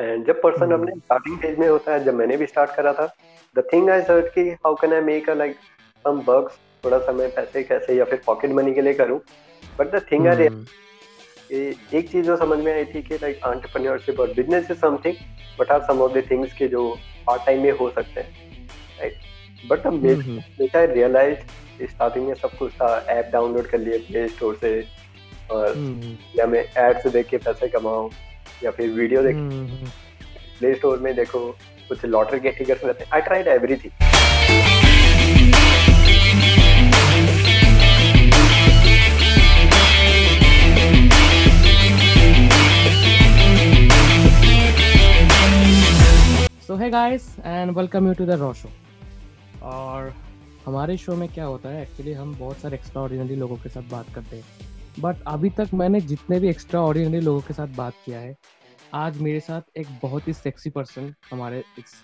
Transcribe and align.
And 0.00 0.26
जब 0.26 0.40
person 0.42 0.72
अपने 0.72 0.92
starting 0.92 1.38
phase 1.38 1.58
में 1.60 1.68
होता 1.68 1.92
है 1.92 2.04
जब 2.04 2.14
मैंने 2.14 2.36
भी 2.36 2.46
स्टार्ट 2.46 2.74
करा 2.76 2.92
था 2.92 3.06
द 3.56 3.62
थिंग 3.72 3.90
आई 3.90 4.02
सर्च 4.02 4.32
की 4.34 4.48
how 4.64 4.74
can 4.74 4.92
I 4.94 5.00
make 5.02 5.30
a 5.30 5.34
like 5.34 5.56
some 6.04 6.20
bugs 6.26 6.58
थोड़ा 6.84 6.98
सा 6.98 7.12
मैं 7.12 7.30
पैसे 7.34 7.62
कैसे 7.62 7.94
या 7.94 8.04
फिर 8.04 8.22
पॉकेट 8.26 8.50
मनी 8.50 8.74
के 8.74 8.82
लिए 8.82 8.94
करूँ? 8.94 9.18
बट 9.78 9.94
द 9.94 10.04
थिंग 10.12 10.26
आई 10.26 10.48
एक 11.98 12.10
चीज़ 12.10 12.26
जो 12.26 12.36
समझ 12.36 12.58
में 12.58 12.72
आई 12.72 12.84
थी 12.84 13.02
कि 13.02 13.14
लाइक 13.14 13.40
एंटरप्रेन्योरशिप 13.46 14.20
और 14.20 14.32
business 14.34 14.70
is 14.70 14.78
something 14.78 15.16
but 15.58 15.70
are 15.70 15.80
some 15.82 16.00
of 16.02 16.12
the 16.12 16.22
things 16.30 16.52
के 16.52 16.68
जो 16.68 16.88
पार्ट 17.26 17.46
टाइम 17.46 17.62
में 17.62 17.70
हो 17.72 17.90
सकते 17.90 18.20
हैं 18.20 18.68
right 19.00 19.68
but 19.70 20.76
I 20.76 20.86
realise 20.86 21.86
starting 21.86 22.26
में 22.26 22.34
सब 22.34 22.56
कुछ 22.58 22.72
था 22.72 22.96
ऐप 23.08 23.30
डाउनलोड 23.32 23.66
कर 23.66 23.78
लिए 23.78 23.98
प्ले 23.98 24.26
स्टोर 24.28 24.56
से 24.60 24.72
और 25.50 25.74
या 26.36 26.46
मैं 26.46 26.64
एड्स 26.78 27.06
देख 27.12 27.28
के 27.28 27.36
पैसे 27.38 27.68
कमाऊं 27.68 28.08
या 28.64 28.70
फिर 28.70 28.90
वीडियो 28.92 29.22
देखो 29.22 29.48
प्ले 30.58 30.74
स्टोर 30.74 30.98
में 31.00 31.14
देखो 31.16 31.38
कुछ 31.88 32.04
लॉटरी 32.04 32.40
के 32.40 32.50
टिकट्स 32.58 32.84
हैं। 32.84 33.06
आई 33.14 33.20
tried 33.20 33.48
everything 33.48 33.92
so 46.66 46.76
hi 46.76 46.90
guys 46.90 47.24
and 47.44 47.76
welcome 47.76 48.06
you 48.06 48.12
to 48.14 48.24
the 48.26 48.30
raw 48.40 48.52
show 48.54 48.68
और 49.68 50.12
हमारे 50.66 50.96
शो 50.96 51.14
में 51.16 51.28
क्या 51.28 51.44
होता 51.44 51.68
है 51.68 51.82
एक्चुअली 51.82 52.12
हम 52.12 52.34
बहुत 52.38 52.58
सारे 52.58 52.76
एक्स्ट्रा 52.76 53.02
ऑर्डिनरी 53.02 53.36
लोगों 53.36 53.56
के 53.56 53.68
साथ 53.68 53.90
बात 53.90 54.14
करते 54.14 54.36
हैं। 54.36 54.68
बट 54.98 55.16
अभी 55.26 55.50
तक 55.50 55.68
मैंने 55.74 56.00
जितने 56.00 56.40
भी 56.40 56.48
एक्स्ट्रा 56.48 56.80
ऑर्डिनरी 56.80 57.20
लोगों 57.20 57.40
के 57.40 57.54
साथ 57.54 57.66
बात 57.76 57.94
किया 58.04 58.20
है 58.20 58.34
आज 58.94 59.20
मेरे 59.20 59.40
साथ 59.40 59.78
एक 59.78 59.86
बहुत 60.02 60.28
ही 60.28 60.32
सेक्सी 60.32 60.70
पर्सन 60.70 61.14
हमारे 61.30 61.58
इस 61.78 61.94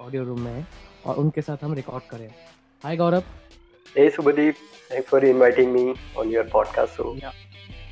ऑडियो 0.00 0.24
रूम 0.24 0.40
में 0.40 0.52
है 0.52 0.66
और 1.06 1.16
उनके 1.16 1.42
साथ 1.42 1.64
हम 1.64 1.74
रिकॉर्ड 1.74 2.04
करें 2.10 2.28
hi 2.84 2.96
Gaurav 2.96 3.22
Hey 3.96 4.10
Subhadeep, 4.10 4.54
thanks 4.90 5.08
for 5.08 5.20
inviting 5.24 5.72
me 5.72 5.80
on 6.16 6.28
your 6.30 6.44
podcast 6.44 6.96
show. 6.96 7.14
Yeah. 7.16 7.32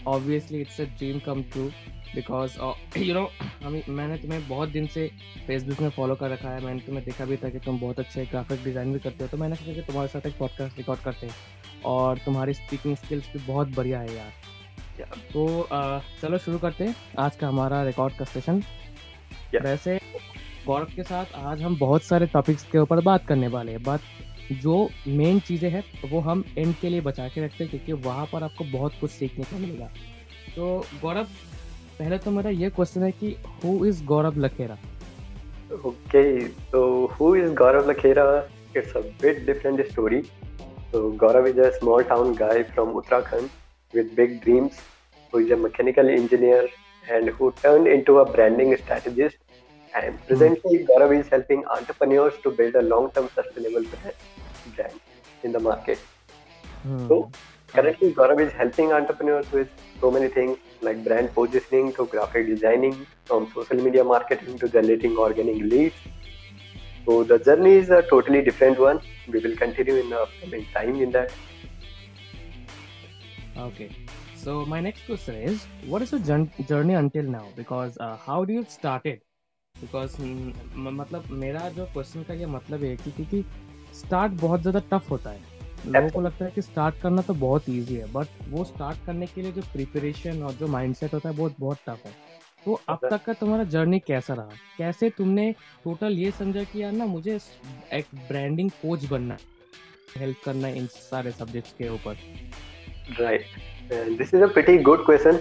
Obviously, 0.07 0.61
it's 0.61 0.79
a 0.79 0.87
dream 1.01 1.21
come 1.21 1.43
true 1.55 1.71
because 2.15 2.57
you 2.99 3.15
know 3.15 3.29
हमें 3.65 3.83
मैंने 3.89 4.17
तुम्हें 4.19 4.49
बहुत 4.49 4.69
दिन 4.69 4.87
से 4.87 5.07
फेसबुक 5.47 5.81
में 5.81 5.89
फॉलो 5.91 6.15
कर 6.15 6.31
रखा 6.31 6.51
है। 6.51 6.65
मैंने 6.65 6.81
तुम्हें 6.81 7.05
देखा 7.05 7.25
भी 7.25 7.37
था 7.37 7.49
कि 7.49 7.59
तुम 7.59 7.79
बहुत 7.81 7.99
अच्छे 8.01 8.25
ग्राफिक 8.27 8.65
डिज़ाइन 8.65 8.93
भी 8.93 8.99
करते 8.99 9.25
हो। 9.25 9.31
तो 9.31 9.37
मैंने 9.37 9.57
सोचा 9.57 9.73
कि 9.73 9.83
तुम्हारे 9.83 10.09
साथ 10.09 10.27
एक 10.27 10.39
पॉडकास्ट 10.39 10.79
रिकॉर्ड 10.79 11.01
करते 11.01 11.27
हैं। 11.27 11.35
और 11.85 12.19
तुम्हारी 12.25 12.55
स्पीकिंग 12.55 12.97
स्किल्स 12.97 13.31
भी 13.33 13.39
बहुत 13.47 13.75
बढ़िया 13.77 14.01
है 14.01 14.17
यार। 14.17 14.33
तो 15.33 15.69
चलो 16.23 16.39
शुरू 16.39 16.59
करते 16.59 16.85
हैं। 16.85 16.95
आज 17.19 17.37
का 17.37 17.49
हमारा 17.49 17.83
रिकॉर्ड 17.85 18.15
का 18.19 18.25
सेशन 18.25 18.63
वैसे 19.63 19.99
गौरव 20.67 20.87
के 20.97 21.03
साथ 21.03 21.35
आज 21.47 21.63
हम 21.63 21.79
बहुत 21.79 22.03
सारे 22.03 22.27
टॉपिक्स 22.27 22.65
के 22.73 22.79
ऊपर 22.79 23.01
बात 23.05 23.27
करने 23.27 23.49
वाले 23.49 23.73
हैं 23.73 23.83
बट 23.83 24.01
जो 24.63 24.89
मेन 25.09 25.41
चीज़ें 25.41 25.71
हैं 25.71 25.83
वो 26.11 26.21
हम 26.21 26.45
एंड 26.59 26.75
के 26.81 26.89
लिए 26.89 27.01
बचा 27.01 27.29
के 27.29 27.45
रखते 27.45 27.65
हैं 27.65 27.71
क्योंकि 27.71 27.93
वहाँ 28.09 28.27
पर 28.33 28.43
आपको 28.43 28.65
बहुत 28.73 28.93
कुछ 29.01 29.11
सीखने 29.11 29.45
को 29.45 29.59
मिलेगा। 29.59 29.89
तो 30.57 30.87
गौरव 31.03 31.27
पहले 31.99 32.19
तो 32.19 32.31
मेरा 32.31 32.51
ये 32.51 32.71
क्वेश्चन 32.71 33.03
है 33.03 33.11
कि 33.13 33.35
who 33.65 33.85
is 33.87 34.05
Gaurav 34.05 34.39
Lakhera? 34.41 34.77
Okay 35.87 36.23
so 36.71 36.81
who 37.15 37.27
is 37.35 37.51
Gaurav 37.53 37.89
Lakhera? 37.89 38.27
It's 38.75 38.95
a 38.95 39.03
bit 39.23 39.41
different 39.47 39.81
story. 39.91 40.21
So 40.91 41.13
Gaurav 41.13 41.47
is 41.49 41.59
a 41.59 41.79
small 41.79 42.03
town 42.03 42.35
guy 42.35 42.63
from 42.63 42.95
Uttarakhand 42.95 43.51
with 43.93 44.17
big 44.17 44.41
dreams, 44.41 44.79
who 45.31 45.39
is 45.39 45.51
a 45.51 45.57
mechanical 45.57 46.09
engineer 46.09 46.69
and 47.11 47.29
who 47.29 47.53
turned 47.53 47.87
into 47.87 48.19
a 48.21 48.25
branding 48.25 48.75
strategist. 48.79 49.37
And 49.95 50.19
presently, 50.27 50.79
mm. 50.79 50.87
Gaurav 50.87 51.19
is 51.19 51.29
helping 51.29 51.65
entrepreneurs 51.67 52.35
to 52.43 52.51
build 52.51 52.75
a 52.75 52.83
long-term 52.83 53.29
sustainable 53.35 53.85
brand 54.77 55.01
in 55.43 55.53
the 55.53 55.61
market. 55.61 55.99
Mm. 56.87 57.09
So 57.09 57.31
currently, 57.69 58.15
Gaurav 58.15 58.41
is 58.41 58.53
helping 58.53 58.93
entrepreneurs 58.93 59.51
with 59.53 59.69
so 60.01 60.11
many 60.11 60.29
things 60.29 60.57
like 60.81 61.05
brand 61.05 61.35
positioning 61.35 61.93
to 61.95 62.07
graphic 62.07 62.47
designing, 62.47 63.07
from 63.25 63.51
social 63.53 63.77
media 63.77 64.05
marketing 64.05 64.59
to 64.59 64.69
generating 64.69 65.19
organic 65.19 65.57
leads. 65.57 65.97
So 67.09 67.25
the 67.25 67.39
journey 67.39 67.73
is 67.73 67.89
a 67.89 68.03
totally 68.03 68.43
different 68.43 68.79
one. 68.79 69.01
We 69.27 69.41
will 69.41 69.57
continue 69.57 69.95
in 69.95 70.11
the 70.11 70.21
upcoming 70.25 70.67
time 70.75 70.97
in 70.97 71.11
that. 71.13 71.33
Okay. 73.57 73.89
So 74.37 74.67
my 74.67 74.81
next 74.81 75.07
question 75.07 75.37
is, 75.37 75.65
what 75.87 76.03
is 76.03 76.13
your 76.13 76.21
journey 76.69 76.93
until 76.93 77.23
now? 77.23 77.47
Because 77.57 77.97
uh, 77.99 78.19
how 78.19 78.45
do 78.45 78.53
you 78.53 78.67
started? 78.69 79.23
Because 79.75 80.19
मतलब 80.19 81.31
मेरा 81.31 81.69
जो 81.79 81.87
question 81.95 82.23
का 82.29 82.35
ये 82.35 82.47
मतलब 82.59 82.85
है 82.85 82.95
कि 82.97 83.11
क्योंकि 83.11 83.45
start 84.01 84.33
बहुत 84.41 84.61
ज़्यादा 84.63 84.83
टफ 84.93 85.11
होता 85.11 85.31
है 85.31 85.43
लोगों 85.87 86.09
को 86.11 86.21
लगता 86.21 86.45
है 86.45 86.51
कि 86.51 86.63
स्टार्ट 86.63 87.01
करना 87.03 87.23
तो 87.23 87.35
बहुत 87.47 87.69
ईजी 87.71 87.95
है 87.95 88.13
बट 88.13 88.49
वो 88.49 88.65
स्टार्ट 88.65 89.05
करने 89.07 89.27
के 89.27 89.43
लिए 89.43 89.53
जो 89.53 89.63
प्रिपरेशन 89.73 90.43
और 90.43 90.53
जो 90.61 90.67
माइंडसेट 90.77 91.15
होता 91.15 91.29
है 91.29 91.35
वो 91.37 91.51
बहुत 91.61 91.79
टफ 91.89 92.07
है 92.07 92.28
तो 92.67 92.81
अब 92.89 92.99
तक 93.03 93.25
का 93.25 93.33
तुम्हारा 93.33 93.65
जर्नी 93.73 93.99
कैसा 94.07 94.35
रहा? 94.35 94.57
कैसे 94.79 95.11
तुमने 95.19 95.51
टोटल 95.85 96.13
ये 96.19 96.31
समझा 96.31 96.63
कि 96.73 96.83
यार 96.83 96.93
ना 96.93 97.07
मुझे 97.07 97.39
एक 97.95 98.07
ब्रांडिंग 98.29 98.71
कोच 98.83 99.05
बनना 99.11 99.37
हेल्प 100.19 100.37
करना 100.45 100.69
इन 100.69 100.87
सारे 100.93 101.33
सब्जेक्ट्स 101.33 101.73
के 101.79 101.89
ऊपर? 101.89 102.17
Right 103.21 103.45
this 104.19 104.35
is 104.35 104.43
a 104.43 104.47
pretty 104.55 104.77
good 104.83 105.05
question 105.07 105.39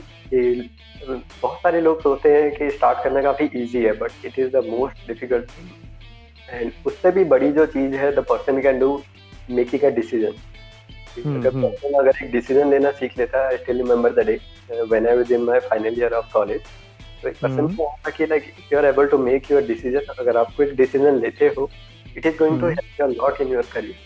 बहुत 1.42 1.58
सारे 1.60 1.82
लोग 1.82 2.02
सोचते 2.02 2.30
हैं 2.34 2.52
कि 2.56 2.70
स्टार्ट 2.72 3.04
करना 3.04 3.22
काफ़ी 3.22 3.46
इजी 3.62 3.84
है 3.84 3.92
but 4.00 4.26
it 4.26 4.40
is 4.40 4.50
the 4.52 4.64
most 4.70 5.08
difficult 5.08 5.52
and 6.50 6.72
उससे 6.88 7.12
भी 7.12 7.24
बड़ी 7.34 7.52
जो 7.52 7.66
चीज़ 7.68 7.96
है 7.96 8.12
the 8.16 8.26
person 8.30 8.62
can 8.62 8.80
do 8.80 9.02
making 9.52 9.84
a 9.84 9.90
decision 9.96 10.34
अगर 11.18 12.24
एक 12.24 12.32
डिसीज़न 12.32 12.70
लेना 12.70 12.92
सीख 12.98 13.18
लेता 13.20 13.48
I 13.48 13.58
still 13.58 13.78
remember 13.78 14.14
the 14.14 14.26
day 14.28 14.40
when 14.84 15.08
I 15.08 15.18
was 15.18 15.32
in 15.32 15.44
my 15.44 15.60
final 15.70 16.00
year 16.00 16.14
of 16.14 16.32
college 16.34 16.62
तो 17.22 17.30
एक 17.30 17.36
पर्सन 17.36 17.60
हम्म। 17.60 17.76
को 17.76 17.84
होता 17.86 18.10
कि 18.12 18.26
like 18.26 18.54
you 18.72 18.78
are 18.80 18.86
able 18.86 19.08
to 19.08 19.18
make 19.20 19.52
your 19.52 19.62
decision 19.66 20.14
अगर 20.20 20.38
आप 20.38 20.54
कोई 20.58 20.72
डिसीज़न 20.76 21.20
लेते 21.20 21.48
हो 21.58 21.70
it 22.18 22.26
is 22.26 22.38
going 22.38 22.60
to 22.62 22.68
help 22.68 23.02
you 23.02 23.08
lot 23.14 23.42
in 23.42 23.48
your 23.48 23.68
career 23.74 24.06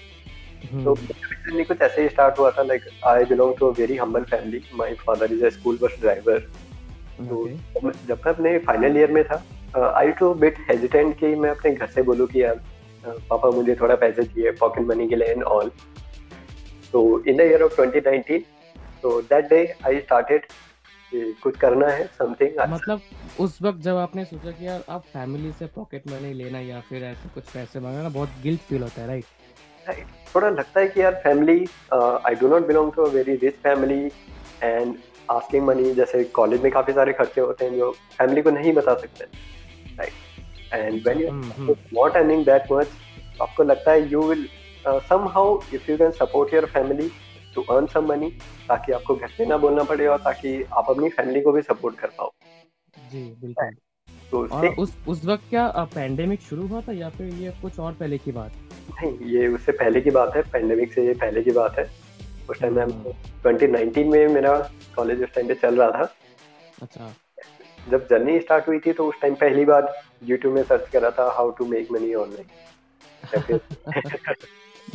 तो 0.75 0.95
जर्नी 0.95 1.63
कुछ 1.63 1.81
ऐसे 1.81 2.01
ही 2.01 2.09
स्टार्ट 2.09 2.39
हुआ 2.39 2.51
था 2.51 2.63
like 2.63 2.83
I 3.07 3.23
belong 3.25 3.55
to 3.57 3.67
a 3.67 3.77
very 3.77 3.95
humble 3.97 4.23
family 4.25 4.61
my 4.75 4.93
father 5.05 5.33
is 5.33 5.45
a 5.45 5.49
school 5.51 5.77
bus 5.81 5.95
driver 6.01 6.39
तो 7.19 7.47
जब 7.47 8.21
मैं 8.25 8.31
अपने 8.31 8.57
फाइनल 8.59 8.97
ईयर 8.97 9.11
में 9.11 9.23
था 9.23 9.43
आई 9.95 10.11
टू 10.19 10.33
बिट 10.35 10.57
हेजिटेंट 10.69 11.17
कि 11.19 11.33
मैं 11.35 11.49
अपने 11.49 11.71
घर 11.73 11.87
से 11.89 12.01
बोलूँ 12.03 12.27
कि 12.27 12.43
यार 12.43 12.61
पापा 13.03 13.49
मुझे 13.51 13.75
थोड़ा 13.75 13.95
पैसे 13.97 14.23
चाहिए 14.23 14.51
पॉकेट 14.59 14.87
मनी 14.87 15.07
के 15.07 15.15
लिए 15.15 15.27
एंड 15.27 15.43
ऑल 15.45 15.71
तो 16.93 17.01
इन 17.25 17.37
द 17.37 17.41
ईयर 17.41 17.61
ऑफ़ 17.61 17.81
2019 17.81 18.41
तो 19.03 19.21
दैट 19.23 19.45
डे 19.49 19.63
आई 19.85 19.99
स्टार्टेड 19.99 20.45
कुछ 21.13 21.57
करना 21.57 21.87
है 21.87 22.05
समथिंग 22.19 22.59
मतलब 22.69 23.01
उस 23.39 23.57
वक्त 23.61 23.79
जब 23.79 23.95
आपने 23.95 24.25
सोचा 24.25 24.51
कि 24.51 24.67
यार 24.67 24.83
आप 24.89 25.01
फैमिली 25.01 25.51
से 25.51 25.65
पॉकेट 25.65 26.07
मनी 26.07 26.33
लेना 26.33 26.59
या 26.59 26.79
फिर 26.79 27.03
ऐसे 27.03 27.29
कुछ 27.29 27.43
पैसे 27.43 27.79
मांगना 27.79 28.09
बहुत 28.09 28.29
गिल्ट 28.43 28.61
फील 28.61 28.81
होता 28.81 29.01
है 29.01 29.07
राइट 29.07 29.25
राइट 29.87 30.05
थोड़ा 30.35 30.49
लगता 30.49 30.79
है 30.79 30.87
कि 30.87 31.01
यार 31.01 31.15
family 31.23 31.65
I 31.93 32.35
do 32.35 32.47
not 32.47 32.67
belong 32.67 32.91
to 32.91 33.01
a 33.01 33.09
very 33.09 33.35
rich 33.35 33.53
family 33.53 34.11
and 34.63 34.95
asking 35.31 35.65
money 35.65 35.93
जैसे 35.93 36.23
कॉलेज 36.23 36.61
में 36.61 36.71
काफ़ी 36.71 36.93
सारे 36.93 37.13
खर्चे 37.13 37.41
होते 37.41 37.65
हैं 37.65 37.77
जो 37.77 37.91
फैमिली 37.91 38.41
को 38.41 38.51
नहीं 38.51 38.73
बता 38.73 38.93
सकते। 38.93 39.25
Right 39.99 40.73
and 40.73 41.01
when 41.07 41.21
you 41.21 41.75
not 41.93 42.17
earning 42.17 42.45
that 42.45 42.71
much 42.71 42.87
आपको 43.41 43.63
लगता 43.63 43.91
है 43.91 44.11
you 44.11 44.21
will 44.21 44.47
somehow 44.87 45.59
if 45.73 45.91
you 45.91 45.97
can 45.97 46.11
support 46.11 46.53
your 46.53 46.65
family 46.65 47.11
to 47.55 47.61
earn 47.71 47.85
some 47.85 48.05
money 48.05 48.29
ताकि 48.67 48.91
आपको 48.91 49.15
घर 49.15 49.27
से 49.27 49.45
ना 49.45 49.57
बोलना 49.57 49.83
पड़े 49.83 50.07
और 50.07 50.19
ताकि 50.19 50.61
आप 50.63 50.89
अपनी 50.89 51.09
फैमिली 51.09 51.41
को 51.41 51.51
भी 51.51 51.61
सपोर्ट 51.61 51.95
कर 51.99 52.07
पाओ। 52.17 52.31
जी 53.11 53.23
बिल्कुल। 53.41 53.75
तो 54.31 54.47
और 54.47 54.67
उस 54.79 54.95
उस 55.07 55.25
वक्त 55.25 55.43
क्या 55.49 55.67
पैंडेमिक 55.93 56.41
शुरू 56.41 56.67
हुआ 56.67 56.81
था 56.81 56.93
या 56.93 57.09
फिर 57.09 57.33
ये 57.35 57.49
कुछ 57.61 57.79
और 57.79 57.93
पहले 57.93 58.17
की 58.17 58.31
बात? 58.31 58.51
नहीं 58.91 59.31
ये 59.31 59.47
उससे 59.47 59.71
पहले 59.71 60.01
की 60.01 60.11
बात 60.11 60.35
है 60.35 60.41
पैंडेमिक 60.51 60.93
से 60.93 61.05
ये 61.07 61.13
पहले 61.15 61.41
की 61.43 61.51
बात 61.51 61.79
है। 61.79 61.85
उस 62.49 62.59
टाइम 62.59 62.75
में 62.75 62.87
2019 63.43 64.05
में 64.05 64.27
मेरा 64.27 64.57
कॉलेज 64.95 65.23
उस 65.23 65.33
टाइम 65.35 65.47
पे 65.47 65.53
चल 65.55 65.81
रहा 65.81 65.89
था। 65.91 66.13
अच्छा। 66.81 67.13
जब 67.89 68.07
जर्नी 68.07 68.39
स्टार्ट 68.39 68.67
हुई 68.67 68.79
थी 68.79 68.93
तो 68.93 69.05
उस 69.09 69.15
टाइम 69.21 69.35
पहली 69.35 69.65
बार 69.65 69.93
यूट्यूब 70.23 70.53
में 70.55 70.63
सर्च 70.63 70.89
करा 70.89 71.09
था 71.11 71.29
how 71.37 71.51
to 71.51 71.65
make 71.65 71.91
money 71.91 72.13
online 72.15 72.47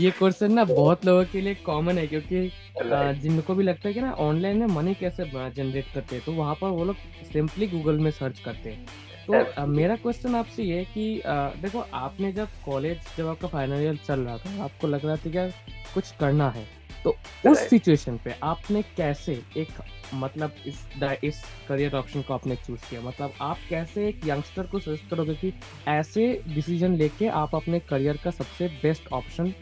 ये 0.00 0.10
क्वेश्चन 0.10 0.52
ना 0.52 0.64
बहुत 0.64 1.04
लोगों 1.06 1.24
के 1.24 1.40
लिए 1.40 1.54
कॉमन 1.54 1.98
है 1.98 2.06
क्योंकि 2.06 3.20
जिनको 3.20 3.54
भी 3.54 3.64
लगता 3.64 3.88
है 3.88 3.94
कि 3.94 4.00
ना 4.00 4.12
ऑनलाइन 4.12 4.56
में 4.56 4.66
मनी 4.66 4.94
कैसे 4.94 5.24
जनरेट 5.26 5.84
करते 5.94 6.16
हैं 6.16 6.24
तो 6.24 6.32
वहाँ 6.32 6.54
पर 6.54 6.68
वो 6.68 6.84
लोग 6.84 6.96
सिंपली 7.32 7.66
गूगल 7.66 7.98
में 7.98 8.10
सर्च 8.10 8.40
करते 8.40 8.70
हैं। 8.70 8.86
तो 9.26 9.66
मेरा 9.66 9.96
क्वेश्चन 9.96 10.34
आपसे 10.34 10.62
ये 10.62 10.78
है 10.78 10.84
कि 10.84 11.20
आ, 11.20 11.48
देखो 11.62 11.84
आपने 11.94 12.32
जब 12.32 12.48
कॉलेज 12.64 12.98
जब 13.18 13.26
आपका 13.26 13.48
फाइनल 13.48 13.82
ईयर 13.82 13.96
चल 13.96 14.20
रहा 14.20 14.36
था 14.38 14.64
आपको 14.64 14.86
लग 14.86 15.04
रहा 15.06 15.16
था 15.16 15.30
कि 15.30 15.50
कुछ 15.94 16.10
करना 16.20 16.50
है 16.50 16.66
तो 17.04 17.16
उस 17.46 17.58
सिचुएशन 17.68 18.16
पे 18.24 18.34
आपने 18.42 18.82
कैसे 18.96 19.40
एक 19.56 19.68
मतलब 20.14 20.52
इस 20.66 20.86
इस 21.24 21.42
करियर 21.68 21.94
ऑप्शन 21.94 22.22
को 22.22 22.34
आपने 22.34 22.56
चूज़ 22.56 22.80
किया? 22.90 23.00
मतलब 23.00 23.32
आप 23.40 23.58
कैसे 23.68 24.08
एक 24.08 24.26
यंगस्टर 24.26 24.66
को 24.66 24.78
सजेस्ट 24.78 25.08
करोगे 25.10 25.34
कि 25.34 25.52
ऐसे 25.88 26.42
डिसीज़न 26.48 26.96
लेके 26.96 27.28
आप 27.42 27.54
अपने 27.54 27.80
करियर 27.80 28.18
का 28.24 28.30
सबसे 28.30 28.68
बेस्ट 28.82 29.12
ऑप्शन 29.12 29.52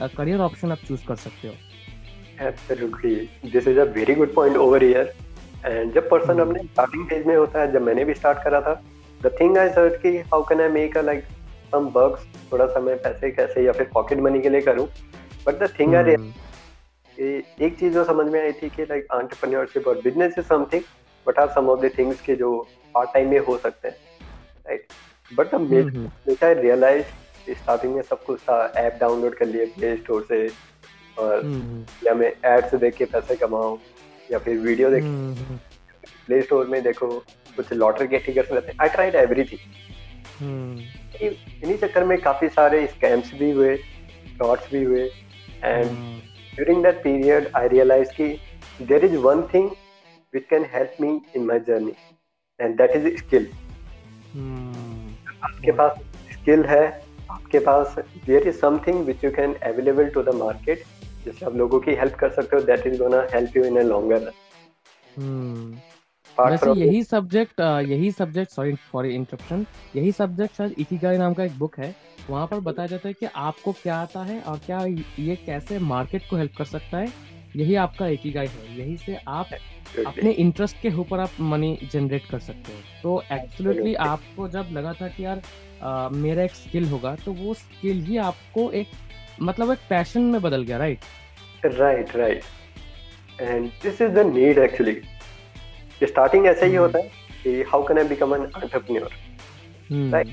करियर 0.00 0.40
ऑप्शन 0.40 0.72
आप 0.72 0.78
चूज़ 0.88 1.06
कर 1.06 1.16
सकते 1.16 1.48
हो। 1.48 1.54
Absolutely 2.46 3.14
this 3.50 3.68
is 3.68 3.78
a 3.80 3.84
very 3.92 4.14
good 4.14 4.34
point 4.34 4.56
over 4.56 4.82
here 4.82 5.12
and 5.66 5.92
जब 5.94 6.08
पर्सन 6.10 6.32
hmm. 6.32 6.40
अपने 6.40 6.62
स्टार्टिंग 6.62 7.06
फ़ेज़ 7.08 7.26
में 7.26 7.36
होता 7.36 7.60
है 7.60 7.72
जब 7.72 7.82
मैंने 7.82 8.04
भी 8.04 8.14
स्टार्ट 8.14 8.42
करा 8.44 8.60
था 8.60 8.74
द 9.22 9.30
थिंग 9.40 9.58
आई 9.58 9.68
सर्च 9.68 10.00
कि 10.02 10.16
how 10.32 10.42
can 10.42 10.60
I 10.60 10.68
make 10.68 10.96
a 10.98 11.02
like 11.02 11.24
some 11.72 11.88
works 11.94 12.26
थोड़ा 12.52 12.66
सा 12.66 12.80
मैं 12.80 12.96
पैसे 13.02 13.30
कैसे 13.30 13.64
या 13.64 13.72
फिर 13.72 13.88
पॉकेट 13.94 14.18
मनी 14.18 14.40
के 14.40 14.48
लिए 14.48 14.60
करूँ? 14.60 14.86
बट 15.46 15.62
द 15.62 15.70
थिंग 15.80 15.94
आई 15.94 16.14
एक 17.66 17.76
चीज़ 17.80 17.94
जो 17.94 18.04
समझ 18.04 18.26
में 18.26 18.40
आई 18.42 18.52
थी 18.52 18.68
कि 18.68 18.82
लाइक 18.82 19.06
एंटरप्रेन्योरशिप 19.14 19.88
और 19.88 20.00
business 20.04 20.38
is 20.38 20.46
something 20.46 20.82
but 21.26 21.38
are 21.38 21.48
some 21.48 21.68
of 21.70 21.80
the 21.80 21.90
things 21.98 22.20
के 22.20 22.34
जो 22.36 22.56
पार्ट 22.94 23.10
टाइम 23.14 23.30
में 23.30 23.38
हो 23.38 23.58
सकते 23.58 23.88
हैं 23.88 23.96
right 24.66 24.86
but 25.36 25.54
the 26.28 26.44
I 26.44 26.54
realise 26.54 27.04
starting 27.50 27.94
में 27.94 28.02
सब 28.02 28.22
कुछ 28.24 28.40
था 28.40 28.72
ऐप 28.76 28.98
डाउनलोड 29.00 29.34
कर 29.34 29.46
लिए 29.46 29.66
प्ले 29.66 29.96
स्टोर 29.96 30.24
से 30.28 30.46
और 31.16 31.42
hmm. 31.42 32.06
या 32.06 32.14
मैं 32.14 32.32
एड्स 32.44 32.74
देख 32.74 32.94
के 32.96 33.04
पैसे 33.04 33.36
कमाऊं 33.36 33.76
या 34.32 34.38
फिर 34.38 34.58
वीडियो 34.58 34.90
देख 34.90 35.04
प्ले 35.04 36.36
hmm. 36.36 36.44
स्टोर 36.46 36.66
में 36.66 36.82
देखो 36.82 37.08
कुछ 37.56 37.72
लॉटरी 37.72 38.08
के 38.08 38.18
टिकट्स 38.18 38.52
रहते 38.52 38.72
हैं 38.72 38.78
आई 38.82 38.88
ट्राइड 38.88 39.14
एवरीथिंग 39.14 39.60
इन्हीं 41.22 41.76
चक्कर 41.78 42.04
में 42.04 42.20
काफ़ी 42.20 42.48
सारे 42.48 42.86
स्कैम्स 42.86 43.32
भी 43.34 43.50
हुए 43.50 43.76
फ्रॉड्स 44.36 44.70
भी 44.72 44.82
हुए 44.84 45.04
and 45.64 45.90
during 46.54 46.82
that 46.82 47.02
period 47.02 47.50
I 47.56 47.68
realise 47.68 48.10
ki 48.20 48.30
there 48.88 49.04
is 49.04 49.16
one 49.16 49.42
thing 49.54 49.70
which 50.34 50.44
can 50.50 50.66
help 50.74 50.96
me 51.00 51.20
in 51.36 51.44
my 51.44 51.60
journey 51.68 51.94
and 52.60 52.80
that 52.80 52.96
is 52.96 53.06
hmm. 53.06 54.74
आपके 55.44 55.72
पास 55.72 55.98
स्किल 56.32 56.64
है 56.66 57.03
आपके 57.30 57.58
पास 57.58 57.94
there 58.26 58.48
is 58.48 58.56
something 58.56 59.04
which 59.04 59.24
you 59.24 59.30
can 59.30 59.54
available 59.64 60.08
to 60.08 60.22
the 60.22 60.34
market 60.34 60.84
जिससे 61.24 61.46
आप 61.46 61.56
लोगों 61.56 61.80
की 61.80 61.94
help 61.94 62.14
कर 62.14 62.30
सकते 62.30 62.56
हो 62.56 62.62
that 62.62 62.86
is 62.86 62.98
gonna 63.02 63.26
help 63.34 63.56
you 63.56 63.64
in 63.64 63.78
a 63.78 63.82
longer 63.82 64.22
run 64.22 65.80
वैसे 66.36 66.70
यही 66.70 67.02
सब्जेक्ट 67.02 67.60
यही 67.88 68.10
सब्जेक्ट 68.12 68.52
सॉरी 68.52 68.74
फॉर 68.92 69.06
इंटरप्शन 69.06 69.66
यही 69.96 70.12
सब्जेक्ट 70.12 70.56
शायद 70.56 70.74
इकिगाई 70.78 71.18
नाम 71.18 71.34
का 71.34 71.44
एक 71.44 71.58
बुक 71.58 71.78
है। 71.78 71.94
वहाँ 72.30 72.46
पर 72.46 72.60
बताया 72.60 72.88
जाता 72.88 73.08
है 73.08 73.14
कि 73.14 73.26
आपको 73.26 73.72
क्या 73.72 73.96
आता 73.96 74.22
है 74.24 74.40
और 74.40 74.58
क्या 74.66 74.78
ये 75.18 75.36
कैसे 75.36 75.78
मार्केट 75.78 76.22
को 76.30 76.36
हेल्प 76.36 76.52
कर 76.58 76.64
सकता 76.64 76.98
है। 76.98 77.12
यही 77.56 77.74
आपका 77.74 78.06
एक 78.06 78.20
ही। 78.20 78.30
गाय 78.32 78.46
है 78.46 78.78
यही 78.78 78.96
से 78.96 79.18
आप 79.28 79.46
अपने 80.06 80.30
इंटरेस्ट 80.30 80.80
के 80.82 80.90
ऊपर 81.00 81.20
आप 81.20 81.40
मनी 81.40 81.78
जनरेट 81.92 82.22
कर 82.30 82.38
सकते 82.38 82.72
हो। 82.72 82.78
तो 83.02 83.22
एक्चुअली 83.32 83.94
आपको 83.94 84.48
जब 84.48 84.68
लगा 84.72 84.92
था 84.92 85.08
कि 85.08 85.24
यार 85.24 85.42
आ, 85.84 86.08
मेरा 86.08 86.42
एक 86.42 86.50
स्किल 86.50 86.84
होगा 86.84 87.16
तो 87.24 87.32
वो 87.32 87.54
स्किल 87.54 88.02
ही 88.02 88.16
आपको 88.16 88.70
एक 88.70 88.88
मतलब 89.42 89.72
एक 89.72 89.78
पैशन 89.90 90.22
में 90.22 90.42
बदल 90.42 90.62
गया 90.62 90.76
right 90.76 90.98
right 91.64 92.16
right 92.16 92.42
and 93.40 93.70
this 93.82 94.02
is 94.02 94.10
the 94.10 94.18
need 94.18 94.58
actually 94.58 95.00
starting 96.02 96.46
ऐसे 96.46 96.66
ही 96.66 96.72
hmm. 96.72 96.80
होता 96.80 96.98
है 96.98 97.10
कि 97.44 97.62
how 97.62 97.82
can 97.82 97.98
I 97.98 98.04
become 98.04 98.34
an 98.34 98.42
entrepreneur 98.42 99.10
right 100.10 100.28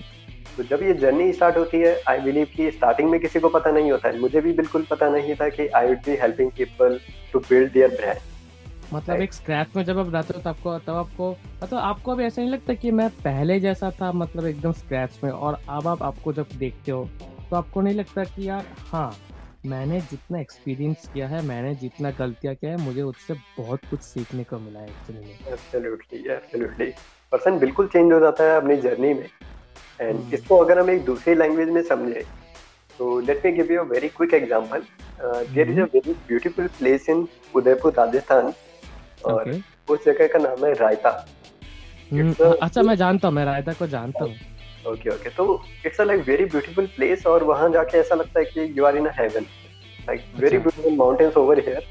तो 0.57 0.63
जब 0.63 0.83
ये 0.83 0.93
जर्नी 0.93 1.33
स्टार्ट 1.33 1.57
होती 1.57 1.77
है 1.77 2.01
आई 2.07 2.19
बिलीव 2.19 2.47
कि 2.55 2.71
स्टार्टिंग 2.71 3.09
में 3.09 3.19
किसी 3.19 3.39
को 3.39 3.49
पता 3.49 3.71
नहीं 3.71 3.91
होता 3.91 4.09
है। 4.09 4.19
मुझे 4.19 4.41
भी 4.41 4.53
बिल्कुल 4.53 4.81
पता 4.81 5.09
नहीं 5.09 5.35
था 5.35 5.49
कि 5.49 5.67
I 5.67 5.87
would 5.87 5.97
be 5.97 6.15
helping 6.15 6.51
people 6.51 6.99
to 7.33 7.39
build 7.39 7.71
their 7.71 7.89
brand 7.89 8.17
मतलब 8.93 9.21
एक 9.21 9.33
स्क्रैच 9.33 9.67
में 9.75 9.83
जब 9.83 9.99
आप 9.99 10.13
रहते 10.13 10.33
हो 10.33 10.41
तब 10.41 10.47
आपको 10.47 10.79
तब 10.79 10.93
आपको 10.93 11.31
मतलब 11.31 11.79
आपको 11.79 12.11
अभी 12.11 12.23
ऐसा 12.23 12.41
नहीं 12.41 12.51
लगता 12.51 12.73
कि 12.73 12.91
मैं 12.91 13.09
पहले 13.09 13.59
जैसा 13.59 13.91
था 13.91 14.11
मतलब 14.11 14.45
एकदम 14.45 14.71
स्क्रैच 14.71 15.19
में 15.23 15.31
और 15.31 15.57
अब 15.69 15.87
आप 15.87 16.03
आपको 16.03 16.33
जब 16.33 16.47
देखते 16.55 16.91
हो 16.91 17.09
तो 17.49 17.55
आपको 17.55 17.81
नहीं 17.81 17.93
लगता 17.93 18.23
कि 18.23 18.49
यार 18.49 18.65
हाँ 18.79 19.17
मैंने 19.65 20.01
जितना 20.01 20.39
एक्सपीरियंस 20.39 21.09
किया 21.13 21.27
है 21.27 21.41
मैंने 21.41 21.75
जितना 21.75 22.11
गलतियाँ 22.11 22.55
किया 22.55 22.71
है 22.71 22.77
मुझे 22.77 23.01
उससे 23.01 23.33
बहुत 23.33 23.79
कुछ 23.89 23.99
सीखने 23.99 24.43
को 24.43 24.59
मिला 24.59 24.79
है 24.79 24.85
एक्चुअली 24.85 25.21
में 25.21 25.39
एब्सोल्युटली 25.47 26.19
एब्सोल्युटली 26.19 26.85
पर्सन 27.31 27.59
बिल्कुल 27.59 27.87
चेंज 27.87 28.13
हो 28.13 28.19
जाता 28.19 28.43
है 28.43 28.57
अपनी 28.57 28.75
जर्नी 28.77 29.13
में। 29.13 29.29
And 30.01 30.25
hmm. 30.25 30.33
इसको 30.33 30.57
अगर 30.57 30.79
हम 30.79 30.89
एक 30.89 31.05
दूसरी 31.05 31.35
लैंग्वेज 31.35 31.69
में 31.69 31.83
समझे 31.83 32.25
तो 32.97 33.19
let 33.19 33.45
me 33.45 33.51
give 33.51 33.71
you 33.71 33.79
a 33.79 33.83
very 33.83 34.07
quick 34.07 34.33
example 34.33 34.83
there 35.23 35.71
is 35.71 35.79
a 35.79 35.83
very 35.83 36.13
beautiful 36.13 36.67
place 36.67 37.09
in 37.09 37.27
Udaipur 37.55 37.93
Rajasthan 37.93 38.53
और 39.25 39.43
okay. 39.43 39.61
उस 39.89 40.05
जगह 40.05 40.27
का 40.27 40.39
नाम 40.39 40.65
है 40.65 40.73
रायता। 40.73 41.11
hmm. 42.11 42.55
अच्छा 42.61 42.81
मैं 42.81 42.95
जानता 42.95 43.27
हूँ 43.27 43.35
मैं 43.35 43.45
रायता 43.45 43.73
को 43.73 43.87
जानता 43.87 44.23
हूँ। 44.23 44.35
ओके 44.87 45.09
ओके 45.09 45.29
तो 45.29 45.43
it's 45.85 46.01
a 46.01 46.03
like 46.03 46.21
very 46.27 46.45
beautiful 46.45 46.85
place 46.95 47.25
और 47.27 47.43
वहाँ 47.43 47.69
जाके 47.71 47.97
ऐसा 47.97 48.15
लगता 48.15 48.39
है 48.39 48.45
कि 48.45 48.73
you 48.77 48.85
are 48.85 48.97
in 48.97 49.07
heaven 49.19 49.45
like 50.07 50.21
very 50.39 50.57
beautiful 50.57 50.95
mountains 50.97 51.37
over 51.37 51.59
here 51.67 51.85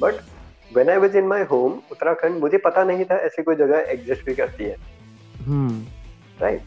but 0.00 0.20
when 0.74 0.90
I 0.90 0.96
was 1.04 1.16
in 1.16 1.26
my 1.26 1.42
home 1.50 1.80
Uttarakhand 1.90 2.40
मुझे 2.40 2.58
पता 2.66 2.84
नहीं 2.84 3.04
था 3.04 3.16
ऐसी 3.26 3.42
कोई 3.42 3.54
जगह 3.56 3.90
एग्जिस्ट 3.92 4.24
भी 4.26 4.34
करती 4.34 4.64
है। 4.64 4.76
Right 6.42 6.62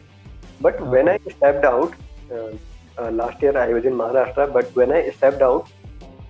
but 0.62 0.74
stepped 1.30 1.64
out, 1.64 1.94
uh, 2.30 2.50
uh, 2.98 3.10
last 3.10 3.42
year 3.42 3.56
I 3.58 3.72
was 3.72 3.84
in 3.84 3.94
Maharashtra, 3.94 4.44
but 4.52 4.76
when 4.76 4.92
I 4.92 5.00
stepped 5.10 5.42
out, 5.42 5.70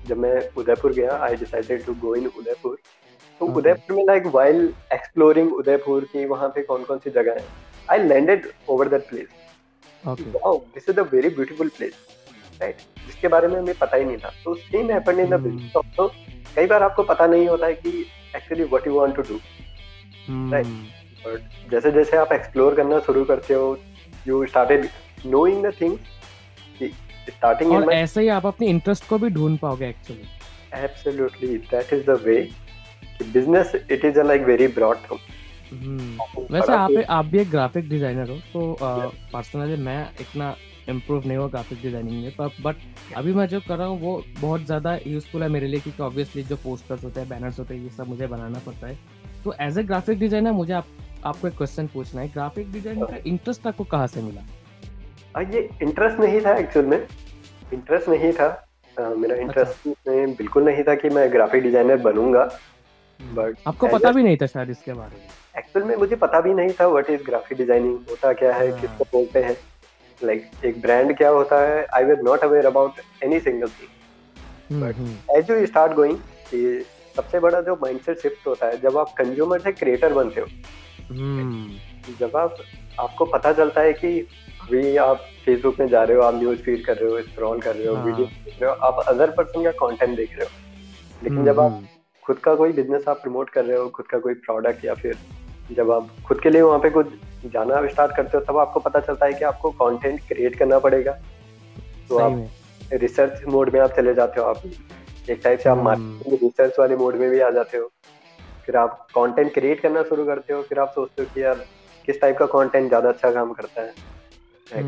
जब 0.06 0.18
मैं 0.18 0.36
उदयपुर 0.56 0.92
गया 0.92 1.16
I 1.24 1.36
decided 1.36 1.84
to 1.84 1.94
go 2.00 2.14
in 2.14 2.26
Udaipur. 2.26 2.76
तो 3.40 3.46
okay. 3.46 3.56
उदयपुर 3.58 3.96
में 3.96 4.04
लाइक 4.06 4.26
वाइल 4.34 4.62
एक्सप्लोरिंग 4.92 5.52
उदयपुर 5.52 6.04
की 6.12 6.24
वहाँ 6.26 6.48
पे 6.48 6.62
कौन 6.62 6.84
कौन 6.84 6.98
सी 6.98 7.10
जगह 7.10 7.40
है 7.40 7.44
I 7.90 8.08
landed 8.08 8.46
over 8.68 8.88
that 8.88 9.08
place 9.08 9.26
this 10.74 10.88
is 10.88 11.00
a 11.00 11.02
very 11.12 11.28
beautiful 11.28 11.68
place 11.76 11.94
right 12.60 12.76
जिसके 13.06 13.28
बारे 13.28 13.48
में 13.48 13.58
हमें 13.58 13.74
पता 13.78 13.96
ही 13.96 14.04
नहीं 14.04 14.16
था। 14.16 14.30
तो 14.44 14.54
same 14.54 14.90
happened 14.90 15.18
in 15.18 15.30
the 15.30 15.40
business 15.40 15.76
also 15.76 16.08
कई 16.56 16.66
बार 16.66 16.82
आपको 16.82 17.02
पता 17.02 17.26
नहीं 17.26 17.48
होता 17.48 17.66
है 17.66 17.74
कि 17.74 18.04
actually 18.36 18.64
what 18.64 18.86
you 18.86 18.98
want 19.00 19.16
to 19.16 19.22
do 19.22 19.38
right 20.52 20.66
but 21.26 21.70
जैसे 21.70 21.90
जैसे 21.92 22.16
आप 22.16 22.32
एक्सप्लोर 22.32 22.74
करना 22.74 22.98
शुरू 23.06 23.24
करते 23.24 23.54
हो 23.54 23.76
you 24.26 24.44
started 24.46 24.88
knowing 25.26 25.64
the 25.66 25.72
thing 25.80 25.98
starting 27.28 27.72
और 27.72 27.92
ऐसे 27.92 28.20
ही 28.20 28.28
आप 28.28 28.46
अपने 28.46 28.66
इंटरेस्ट 28.66 29.08
को 29.08 29.18
भी 29.18 29.30
ढूंढ 29.30 29.58
पाओगे 29.58 29.88
actually 29.88 30.82
absolutely 30.84 31.56
that 31.70 31.92
is 31.92 32.04
the 32.06 32.20
way 32.24 32.36
business 33.22 33.72
it 33.90 34.04
is 34.04 34.20
like 34.22 34.42
very 34.44 34.66
broad 34.74 34.96
term 35.06 35.18
वैसे 36.50 36.72
आप 36.72 36.90
आप 37.08 37.24
भी 37.26 37.38
एक 37.38 37.50
ग्राफिक 37.50 37.88
डिज़ाइनर 37.88 38.30
हो 38.30 38.36
तो 38.52 38.76
पर्सनली 38.82 39.76
मैं 39.82 40.00
इतना 40.20 40.54
इम्प्रूव 40.88 41.26
नहीं 41.26 41.36
हुआ 41.38 41.46
ग्राफिक 41.48 41.80
डिज़ाइनिंग 41.82 42.22
में 42.22 42.30
पर 42.32 42.50
बट 42.62 42.76
अभी 43.16 43.32
मैं 43.34 43.46
जो 43.48 43.60
कर 43.68 43.76
रहा 43.76 43.86
हूँ 43.86 44.00
वो 44.00 44.22
बहुत 44.40 44.64
ज़्यादा 44.66 44.98
यूजफुल 45.06 45.42
है 45.42 45.48
मेरे 45.48 45.66
लिए 45.66 45.80
क्योंकि 45.80 46.02
ऑब्वियसली 46.02 46.42
जो 46.42 46.56
पोस्टर्स 46.64 47.04
होते 47.04 47.20
हैं 47.20 47.28
बैनर्स 47.28 47.58
होते 47.58 47.74
हैं 47.74 47.82
ये 47.82 47.90
सब 47.90 48.08
मुझे 48.08 48.26
बनाना 48.26 48.58
पड़ता 48.66 48.86
है। 48.86 48.98
तो 49.44 49.54
एज 49.60 49.78
ए 49.78 49.82
ग्राफिक 49.82 50.18
डिज़ाइनर 50.18 50.52
मुझे 50.52 50.72
आप 50.72 50.86
आपको 51.26 51.48
एक 51.48 51.56
क्वेश्चन 51.56 51.86
पूछना 51.94 52.20
है 52.20 52.28
ग्राफिक 52.28 52.70
डिज़ाइन 52.72 53.00
का 53.00 53.16
इंटरेस्ट 53.26 53.66
आपको 53.66 53.84
कहाँ 53.86 54.06
से 54.06 54.22
मिला? 54.22 54.40
आ, 55.36 55.40
ये 55.40 55.68
इंटरेस्ट 55.82 56.20
नहीं 56.20 56.40
था 56.40 56.56
एक्चुअल 56.56 56.86
में। 56.86 56.98
इंटरेस्ट 57.72 58.08
नहीं 58.08 58.32
था। 58.32 58.46
आ, 58.96 59.08
मेरा 59.08 59.36
इंटरेस्ट 59.36 59.88
अच्छा। 59.88 60.12
में 60.12 60.34
बिल्कुल 60.34 60.64
नहीं 60.64 60.82
था 60.84 60.94
कि 60.94 61.08
मैं 61.08 61.30
ग्राफिक 61.32 61.62
डिज़ाइनर 61.62 61.96
बनूँगा। 62.02 62.44
बट 63.20 63.56
आपको 63.66 63.86
पता 63.88 64.10
भी 64.12 64.22
नहीं 64.22 64.36
था 64.36 64.46
शायद 64.46 64.70
इसके 64.70 64.92
बारे 64.92 65.16
में 65.16 65.58
एक्चुअल 65.58 65.84
में 65.84 65.96
मुझे 65.96 66.16
पता 66.16 66.40
भी 66.40 66.54
नहीं 66.54 66.70
था 66.80 66.86
व्हाट 66.88 67.10
इज़ 67.10 67.22
ग्राफिक 67.22 67.58
डिज़ाइनिंग 67.58 67.98
होता 68.10 68.32
क्या 68.34 68.54
है 68.54 68.70
हाँ। 68.70 68.80
किसको 68.80 69.04
बोलते 69.12 69.42
हैं 69.42 69.56
लाइक 70.20 70.50
एक 70.64 70.80
ब्रांड 70.82 71.16
क्या 71.16 71.28
होता 71.30 71.60
है 71.62 71.84
I 71.94 72.04
was 72.04 72.24
not 72.24 72.44
aware 72.44 72.66
about 72.66 73.00
any 73.24 73.40
single 73.40 73.68
thing 73.70 74.82
but 74.82 75.36
as 75.36 75.50
you 75.50 75.66
start 75.66 75.92
going 75.92 76.18
कि 76.50 76.84
सबसे 77.16 77.40
बड़ा 77.40 77.60
जो 77.60 77.74
माइंडसेट 77.82 78.22
शिफ्ट 78.22 78.46
होता 78.46 78.66
है 78.66 78.80
जब 78.80 78.98
आप 78.98 79.14
कंज्यूमर 79.18 79.60
से 79.60 79.72
क्रिएटर 79.72 80.12
बनते 80.12 80.40
हो 80.40 80.46
हम्म। 81.10 82.14
जब 82.18 82.36
आप 82.36 82.56
आपको 83.00 83.24
पता 83.26 83.52
चलता 83.52 83.80
है 83.80 83.92
कि 83.94 84.18
अभी 84.60 84.96
आप 84.98 85.24
फेसबुक 85.44 85.80
में 85.80 85.88
जा 85.88 86.02
रहे 86.02 86.16
हो 86.16 86.22
आप 86.22 86.34
न्यूज़ 86.34 86.60
फ़ीड 86.60 86.84
कर 86.84 86.96
रहे 86.96 87.10
हो 87.10 87.20
स्क्रॉल 87.22 87.60
कर 87.60 87.74
रहे 87.76 87.86
हो 87.86 87.94
हाँ. 87.94 88.04
वीडियो 88.04 88.26
देख 88.26 88.60
रहे 88.60 88.70
हो 88.70 88.76
आप 88.86 89.04
अदर 89.08 89.30
पर्सन 89.30 89.64
का 89.64 89.70
कंटेंट 89.78 90.16
देख 90.16 90.38
रहे 90.38 90.44
हो 90.44 91.22
लेकिन 91.22 91.44
जब 91.44 91.60
आप 91.60 91.70
हम्म। 91.72 91.93
खुद 92.26 92.38
का 92.38 92.54
कोई 92.54 92.72
बिज़नेस 92.72 93.08
आप 93.08 93.20
प्रमोट 93.22 93.50
कर 93.50 93.64
रहे 93.64 93.76
हो 93.76 93.88
खुद 93.88 94.06
का 94.06 94.18
कोई 94.18 94.34
प्रोडक्ट 94.34 94.84
या 94.84 94.94
फिर 94.94 95.16
जब 95.72 95.90
आप 95.90 96.08
खुद 96.26 96.40
के 96.40 96.50
लिए 96.50 96.62
वहाँ 96.62 96.78
पे 96.78 96.90
कुछ 96.90 97.06
जाना 97.52 97.86
स्टार्ट 97.88 98.16
करते 98.16 98.36
हो 98.38 98.44
तब 98.44 98.58
आपको 98.58 98.80
पता 98.80 99.00
चलता 99.00 99.26
है 99.26 99.32
कि 99.32 99.44
आपको 99.44 99.70
कंटेंट 99.70 100.20
क्रिएट 100.28 100.58
करना 100.58 100.78
पड़ेगा। 100.78 101.12
तो 102.08 102.18
आप 102.18 102.92
रिसर्च 102.92 103.44
मोड 103.48 103.70
में 103.74 103.80
आप 103.80 103.90
चले 103.90 104.14
जाते 104.14 104.40
हो 104.40 104.46
आप 104.46 104.62
एक 105.30 105.40
टाइप 105.44 105.58
से 105.58 105.68
आप 105.68 105.78
मार्केटिंग 105.78 106.38
रिसर्च 106.42 106.78
वाले 106.78 106.96
मोड 106.96 107.16
में 107.16 107.28
भी 107.30 107.40
आ 107.40 107.50
जाते 107.50 107.78
हो। 107.78 107.90
फिर 108.66 108.76
आप 108.76 109.06
कंटेंट 109.14 109.52
क्रिएट 109.54 109.80
करना 109.80 110.02
शुरू 110.02 110.24
करते 110.26 110.52
हो 110.54 110.62
फिर 110.62 110.78
आप 110.78 110.92
सोचते 110.94 111.22
हो 111.22 111.28
कि 111.34 111.42
यार 111.42 111.64
किस 112.06 112.20
टाइप 112.20 112.38
का 112.38 112.46
कंटेंट 112.46 112.88
ज़्यादा 112.88 113.08
अच्छा 113.08 113.30
काम 113.30 113.52
करता 113.52 113.82
है। 113.82 114.82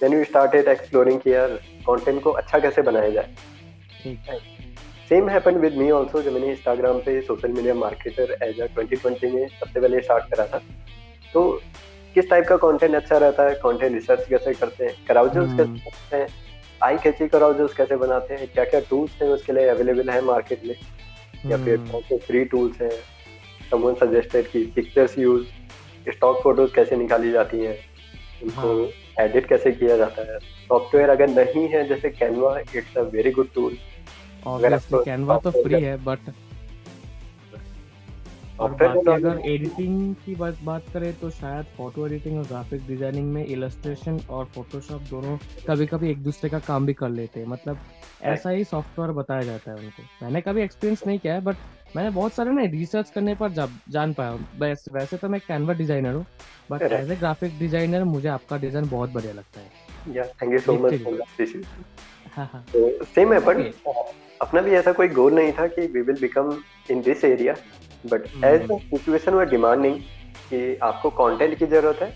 देन 0.00 0.12
यू 0.12 0.24
स्टार्टेड 0.24 0.68
एक्सप्लोरिंग 0.68 1.20
कि 1.20 1.34
यार 1.34 1.58
कंटेंट 1.88 2.22
को 2.22 2.30
अच्छा 2.32 2.58
कैसे 2.58 2.82
बनाया 2.82 3.10
जाए। 3.10 3.34
Same 5.08 5.28
happen 5.28 5.54
with 5.54 5.74
me 5.74 5.90
also 5.90 6.22
जब 6.22 6.32
मैंने 6.32 6.50
इंस्टाग्राम 6.50 6.98
पे 6.98 7.20
social 7.20 7.48
media 7.48 7.74
marketer 7.74 8.36
as 8.42 8.60
a 8.60 8.66
twenty 8.66 8.96
twenty 8.96 9.26
में 9.26 9.48
सबसे 9.48 9.80
पहले 9.80 10.00
स्टार्ट 10.00 10.24
करा 10.24 10.46
था। 10.46 10.58
तो 11.34 11.60
किस 12.14 12.30
टाइप 12.30 12.46
का 12.48 12.56
कंटेंट 12.56 12.94
अच्छा 12.94 13.18
रहता 13.18 13.42
है? 13.42 13.54
कंटेंट 13.54 13.92
रिसर्च 13.92 14.28
कैसे 14.28 14.54
करते 14.54 14.84
हैं? 14.84 14.94
कराउजल्स 15.08 15.48
हम्म। 15.48 15.56
कैसे 15.56 15.90
करते 15.90 16.16
हैं? 16.16 16.28
आई 16.82 16.96
कैची 16.96 17.28
कराउजल्स 17.28 17.74
कैसे 17.74 17.96
बनाते 17.96 18.34
हैं? 18.34 18.48
क्या 18.48 18.64
क्या 18.64 18.80
टूल्स 18.80 19.22
हैं 19.22 19.28
उसके 19.28 19.52
लिए 19.52 19.68
अवेलेबल 19.68 20.10
है 20.10 20.20
मार्केट 20.24 20.64
में? 20.64 20.74
या 21.46 21.64
फिर 21.64 21.78
हम्म, 21.78 21.90
कौन 21.90 22.00
से 22.00 22.18
फ्री 22.18 22.44
टूल्स 22.44 22.80
हैं? 22.80 22.90
समवन 23.70 23.94
सजेस्टेड 23.94 24.46
की 24.46 24.64
पिक्चर्स 24.66 25.18
यूज़ 25.18 25.46
स्टॉक 26.10 26.42
फ़ोटोज़ 26.42 26.74
कैसे 26.74 26.96
निकाली 26.96 27.30
जाती 27.30 27.60
हैं? 27.60 27.76
उनको 28.42 28.60
हाँ। 28.60 29.26
एडिट 29.26 29.46
कैसे 29.46 29.72
किया 29.72 29.96
जाता 29.96 30.32
है? 30.32 30.38
सॉफ्टवेयर 30.38 31.10
अगर 31.10 31.28
नहीं 31.28 31.68
है 31.68 31.88
जैसे 31.88 32.10
Canva 32.10 32.58
it's 32.58 32.96
a 32.96 33.02
very 33.02 33.30
good 33.30 33.54
tool 33.54 33.76
obviously 34.46 35.04
Canva 35.04 35.38
तो 35.38 35.50
फ्री 35.52 35.82
है 35.82 35.96
बट 36.04 36.34
और 38.60 38.70
बाकी 38.72 39.10
अगर 39.12 39.40
एडिटिंग 39.46 40.14
की 40.24 40.34
बात 40.34 40.58
बात 40.64 40.84
करें 40.92 41.12
तो 41.14 41.30
शायद 41.30 41.64
फ़ोटो 41.76 42.06
एडिटिंग 42.06 42.38
और 42.38 42.44
ग्राफिक 42.44 42.86
डिज़ाइनिंग 42.86 43.32
में 43.32 43.44
इलस्ट्रेशन 43.44 44.20
और 44.30 44.44
फोटोशॉप 44.54 45.02
दोनों 45.10 45.36
कभी 45.66 45.86
कभी 45.86 46.10
एक 46.10 46.22
दूसरे 46.22 46.50
का 46.50 46.58
काम 46.58 46.86
भी 46.86 46.92
कर 46.94 47.08
लेते 47.08 47.40
हैं। 47.40 47.46
मतलब 47.46 47.78
ऐसा 48.24 48.50
ही 48.50 48.64
सॉफ्टवेयर 48.64 49.12
बताया 49.12 49.42
जाता 49.42 49.70
है 49.70 49.76
उनको। 49.76 50.02
मैंने 50.22 50.40
कभी 50.40 50.62
एक्सपीरियंस 50.62 51.02
नहीं 51.06 51.18
किया 51.18 51.34
है 51.34 51.40
बट 51.40 51.56
मैंने 51.96 52.10
बहुत 52.10 52.32
सारे 52.32 52.50
ना 52.50 52.62
रिसर्च 52.72 53.10
करने 53.10 53.34
पर 53.34 53.50
जब 53.52 53.70
जान 53.88 54.12
पाया 54.12 54.30
हूँ। 54.30 54.46
वैसे 54.58 54.90
वैसे 54.94 55.16
तो 55.16 55.28
मैं 55.28 55.40
कैनवा 55.48 55.74
डिज़ाइनर 55.74 56.14
हूँ 56.14 56.24
but 56.70 56.82
as 56.82 57.10
a 57.10 57.16
graphic 57.16 57.58
designer 57.58 58.04
मुझे 58.06 58.28
आपका 58.28 58.56
डिज़ाइन 58.58 58.88
बहुत 58.88 59.10
बढ़िया 59.10 59.32
लगता 59.32 59.60
है। 59.60 60.24
Thank 60.24 60.52
you 60.52 60.58
so 60.58 60.72
much 60.72 60.92
Literally. 60.92 61.04
For 61.04 61.46
this 61.46 61.54
हाँ 62.36 62.48
हाँ। 62.52 62.64
तो 62.72 63.04
सेम 63.04 63.32
है 63.32 63.40
बट. 63.40 63.56
अपना 64.42 64.60
भी 64.62 64.70
ऐसा 64.76 64.92
कोई 64.92 65.08
गोल 65.08 65.34
नहीं 65.34 65.52
था 65.58 65.66
कि 65.66 65.86
we 65.94 66.00
will 66.00 66.20
become 66.20 66.56
in 66.90 67.00
this 67.02 67.24
area 67.24 67.54
but 68.12 68.26
Hmm. 68.26 68.44
As 68.44 68.66
the 68.70 68.78
situation 68.90 69.34
were 69.34 69.48
demanding 69.50 70.00
कि 70.50 70.76
आपको 70.82 71.10
कंटेंट 71.20 71.58
की 71.58 71.66
ज़रूरत 71.66 72.02
है 72.02 72.10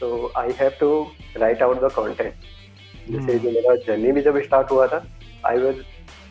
तो 0.00 0.32
I 0.36 0.52
have 0.60 0.72
to 0.80 0.90
write 1.40 1.62
out 1.62 1.80
the 1.84 1.90
content 1.98 2.34
जैसे 3.10 3.32
Hmm. 3.32 3.42
जो 3.42 3.50
मेरा 3.50 3.74
जर्नी 3.86 4.12
भी 4.12 4.22
जब 4.22 4.40
स्टार्ट 4.42 4.70
हुआ 4.70 4.86
था 4.86 5.04
आई 5.46 5.58
वाज 5.62 5.82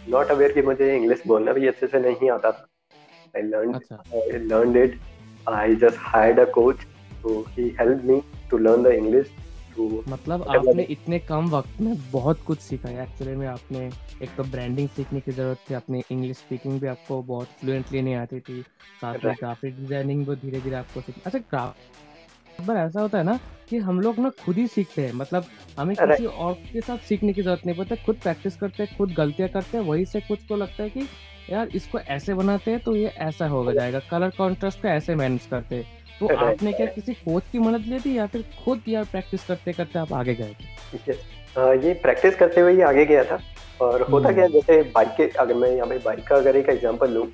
नॉट 0.10 0.32
अवेयर 0.32 0.52
कि 0.52 0.62
मुझे 0.62 0.96
इंग्लिश 0.96 1.24
बोलना 1.28 1.54
भी 1.54 1.68
अच्छे 1.68 1.88
से 1.88 2.00
नहीं 2.00 2.30
आता 2.32 2.52
था 2.52 2.68
I 3.36 3.42
learn 3.48 3.80
I 4.14 4.38
learned 4.52 4.78
it. 4.84 5.00
I 5.48 5.74
just 5.82 6.02
hired 6.08 6.40
a 6.40 6.46
coach, 6.56 6.82
so 7.22 7.36
he 7.54 7.64
helped 7.78 8.04
me 8.10 8.18
to 8.50 8.58
learn 8.66 8.84
the 8.88 8.92
English. 8.96 9.30
मतलब 9.80 10.42
मतलब- 10.42 10.58
आपने 10.58 10.84
इतने 10.84 11.20
कम 11.20 11.50
वक्त 11.50 11.82
में 11.82 12.12
बहुत 12.12 12.42
कुछ 12.42 12.60
सीखा 12.60 12.90
है। 12.90 13.04
एक्चुअली 13.04 13.36
में 13.36 13.48
आपने 13.48 13.92
एक 14.22 14.30
तो 14.38 14.44
ब्रांडिंग 14.44 14.90
सीखने 14.90 15.20
की 15.20 15.32
ज़रूरत 15.32 15.58
थी 15.70 15.74
अपनी 15.74 16.04
इंग्लिश 16.12 16.38
स्पीकिंग 16.38 16.82
भी 16.82 16.88
आपको 16.88 17.24
बहुत 17.24 17.48
फ्लुएंटली 17.48 18.02
नहीं 18.02 18.16
आती 18.16 18.40
थी। 18.40 18.62
साथ 19.02 19.14
में 19.14 19.36
ग्राफिक 19.40 19.80
डिज़ाइनिंग 19.80 20.28
भी 20.28 20.36
धीरे 20.36 20.62
धीरे 20.62 20.76
आपको 20.76 21.02
सीख 21.02 21.16
अच्छा 21.26 21.40
ग्राफ 21.40 21.76
बार 22.68 22.78
ऐसा 22.78 23.02
होता 23.02 23.18
है 23.18 23.24
ना 23.24 23.40
कि 23.70 23.78
हम 23.78 24.02
लोग 24.02 24.20
ना 24.20 24.30
खुद 24.30 24.58
ही 24.58 24.68
सीखते 24.68 25.06
हैं। 25.06 25.14
मतलब 25.14 25.46
हमें 25.80 25.96
किसी 25.96 26.26
और 26.26 26.54
के 26.54 26.82
साथ 26.82 26.98
सीखने 26.98 27.34
की 27.34 27.42
ज़रूरत 27.42 27.62
नहीं 27.66 27.78
पड़ती। 27.78 27.96
खुद 27.96 28.16
प्रैक्टिस 28.16 28.56
करते 28.56 28.84
हैं 28.84 28.98
खुद 28.98 29.12
गलतियाँ 29.12 29.50
करते 29.50 29.78
हैं। 29.78 29.86
वही 29.86 30.06
से 30.06 30.22
कुछ 30.22 30.48
को 30.48 30.56
लगता 30.56 30.84
है 30.84 30.90
कि 30.90 31.08
यार 31.50 31.68
इसको 31.68 32.00
ऐसे 32.00 32.34
बनाते 32.34 32.72
हैं 32.72 32.80
तो 32.80 32.96
ये 32.96 33.08
ऐसा 33.08 33.48
हो 33.48 33.74
जाएगा। 33.74 34.00
कलर 34.00 34.30
कॉन्ट्रास्ट 34.30 34.82
को 34.82 34.88
ऐसे 34.88 35.16
मैनेज 35.16 35.46
करते 35.46 35.76
हैं। 35.76 36.01
तो 36.22 36.36
आपने 36.36 36.72
क्या 36.74 36.86
किसी 36.88 37.14
कोच 37.16 37.44
की 37.52 37.60
मदद 37.60 37.86
ली 37.88 38.00
थी 38.00 38.18
या 38.18 38.26
फिर 38.28 38.44
खुद 38.66 38.82
यार 38.88 39.06
प्रैक्टिस 39.12 39.46
करते 39.46 39.74
करते 39.74 40.00
आप 40.00 40.14
आगे 40.14 40.34
गए? 40.36 40.56
थे 40.98 41.14
ये 41.88 41.94
प्रैक्टिस 42.02 42.36
करते 42.36 42.62
हुए 42.62 42.74
ही 42.74 42.82
आगे 42.82 43.06
गया 43.06 43.24
था 43.24 43.40
और 43.82 44.02
होता 44.02 44.28
हम्म। 44.28 44.38
क्या 44.38 44.48
जैसे 44.50 44.82
बाइक 44.96 45.10
के 45.18 45.28
अगर 45.40 45.54
मैं 45.54 45.72
यहाँ 45.72 45.88
पे 45.88 45.98
बाइक 46.06 46.24
का 46.28 46.36
अगर 46.36 46.56
एक 46.56 46.70
एग्जांपल 46.70 47.12
लूँ 47.12 47.26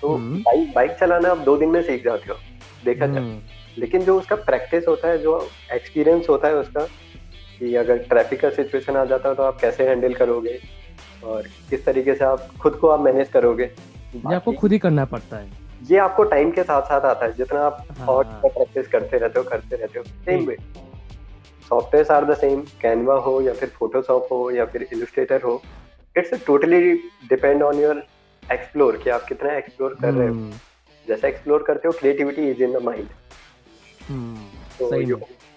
तो 0.00 0.14
हम्म। 0.14 0.40
बाइक 0.42 0.72
बाइक 0.74 0.90
चलाना 1.00 1.28
आप 1.28 1.38
दो 1.44 1.56
दिन 1.56 1.68
में 1.68 1.82
सीख 1.82 2.04
जाते 2.04 2.32
हो 2.32 2.36
देखा 2.84 3.06
जाए। 3.06 3.16
हम्म, 3.16 3.38
लेकिन 3.78 4.04
जो 4.04 4.18
उसका 4.18 4.36
प्रैक्टिस 4.36 4.88
होता 4.88 5.08
है 5.08 5.18
जो 5.18 5.38
एक्सपीरियंस 5.72 6.28
होता 6.28 6.48
है 6.48 6.54
उसका 6.54 6.84
कि 7.58 7.74
अगर 7.74 7.98
ट्रैफ़िक 8.08 8.40
का 8.40 8.50
सिचुएशन 8.50 8.96
आ 8.96 9.04
जाता 9.04 9.28
है 9.28 9.34
तो 9.34 9.42
आप 9.42 9.60
कैसे 9.60 9.88
हैंडल 9.88 10.14
करोगे 10.14 10.58
और 11.24 11.48
किस 11.70 11.84
तरीके 11.84 12.14
से 12.14 12.24
आप 12.24 12.48
खुद 12.60 12.74
को 12.74 12.88
आप 12.88 13.00
मैनेज 13.00 13.28
करोगे। 13.28 13.70
आपको 14.26 14.52
खुद 14.52 14.72
ही 14.72 14.78
करना 14.78 15.04
पड़ता 15.04 15.36
है। 15.36 15.67
ये 15.90 15.98
आपको 15.98 16.24
टाइम 16.24 16.50
के 16.50 16.62
साथ 16.62 16.82
साथ 16.82 17.00
आता 17.06 17.26
है 17.26 17.32
जितना 17.36 17.60
आप 17.66 18.08
और 18.08 18.26
हाँ। 18.26 18.40
प्रैक्टिस 18.44 18.88
करते 18.88 19.18
रहते 19.18 19.38
हो 19.38 19.44
करते 19.50 19.76
रहते 19.76 19.98
हो 19.98 20.04
same 20.04 20.44
way 20.46 20.56
software 21.68 22.12
are 22.12 22.24
the 22.24 22.36
same 22.38 22.60
Canva 22.82 23.14
हो 23.26 23.40
या 23.42 23.52
फिर 23.54 23.68
फोटोशॉप 23.78 24.28
हो 24.32 24.50
या 24.50 24.64
फिर 24.72 24.86
इलस्ट्रेटर 24.92 25.42
हो 25.42 25.60
it's 26.16 26.44
totally 26.46 26.92
depend 27.28 27.62
on 27.62 27.80
your 27.80 28.02
explore 28.42 28.96
कि 29.04 29.10
आप 29.10 29.24
कितना 29.28 29.56
एक्सप्लोर 29.56 29.96
कर 30.00 30.12
रहे 30.12 30.28
हो 30.28 30.34
हम्म, 30.34 30.52
जैसा 31.08 31.28
एक्सप्लोर 31.28 31.62
करते 31.66 31.88
हो 31.88 31.94
creativity 31.98 32.50
is 32.50 32.62
in 32.62 32.72
the 32.72 32.82
mind 32.84 33.08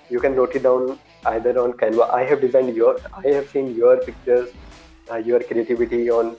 you 0.10 0.20
can 0.20 0.36
note 0.36 0.56
it 0.56 0.64
down 0.64 1.00
either 1.26 1.58
on 1.60 1.74
Canva. 1.74 2.10
I 2.12 2.24
have 2.26 2.42
designed 2.42 2.76
your, 2.76 2.98
I 3.14 3.28
have 3.30 3.50
seen 3.50 3.74
your 3.74 3.98
pictures, 3.98 4.50
uh, 5.08 5.16
your 5.18 5.40
creativity 5.42 6.10
on 6.10 6.36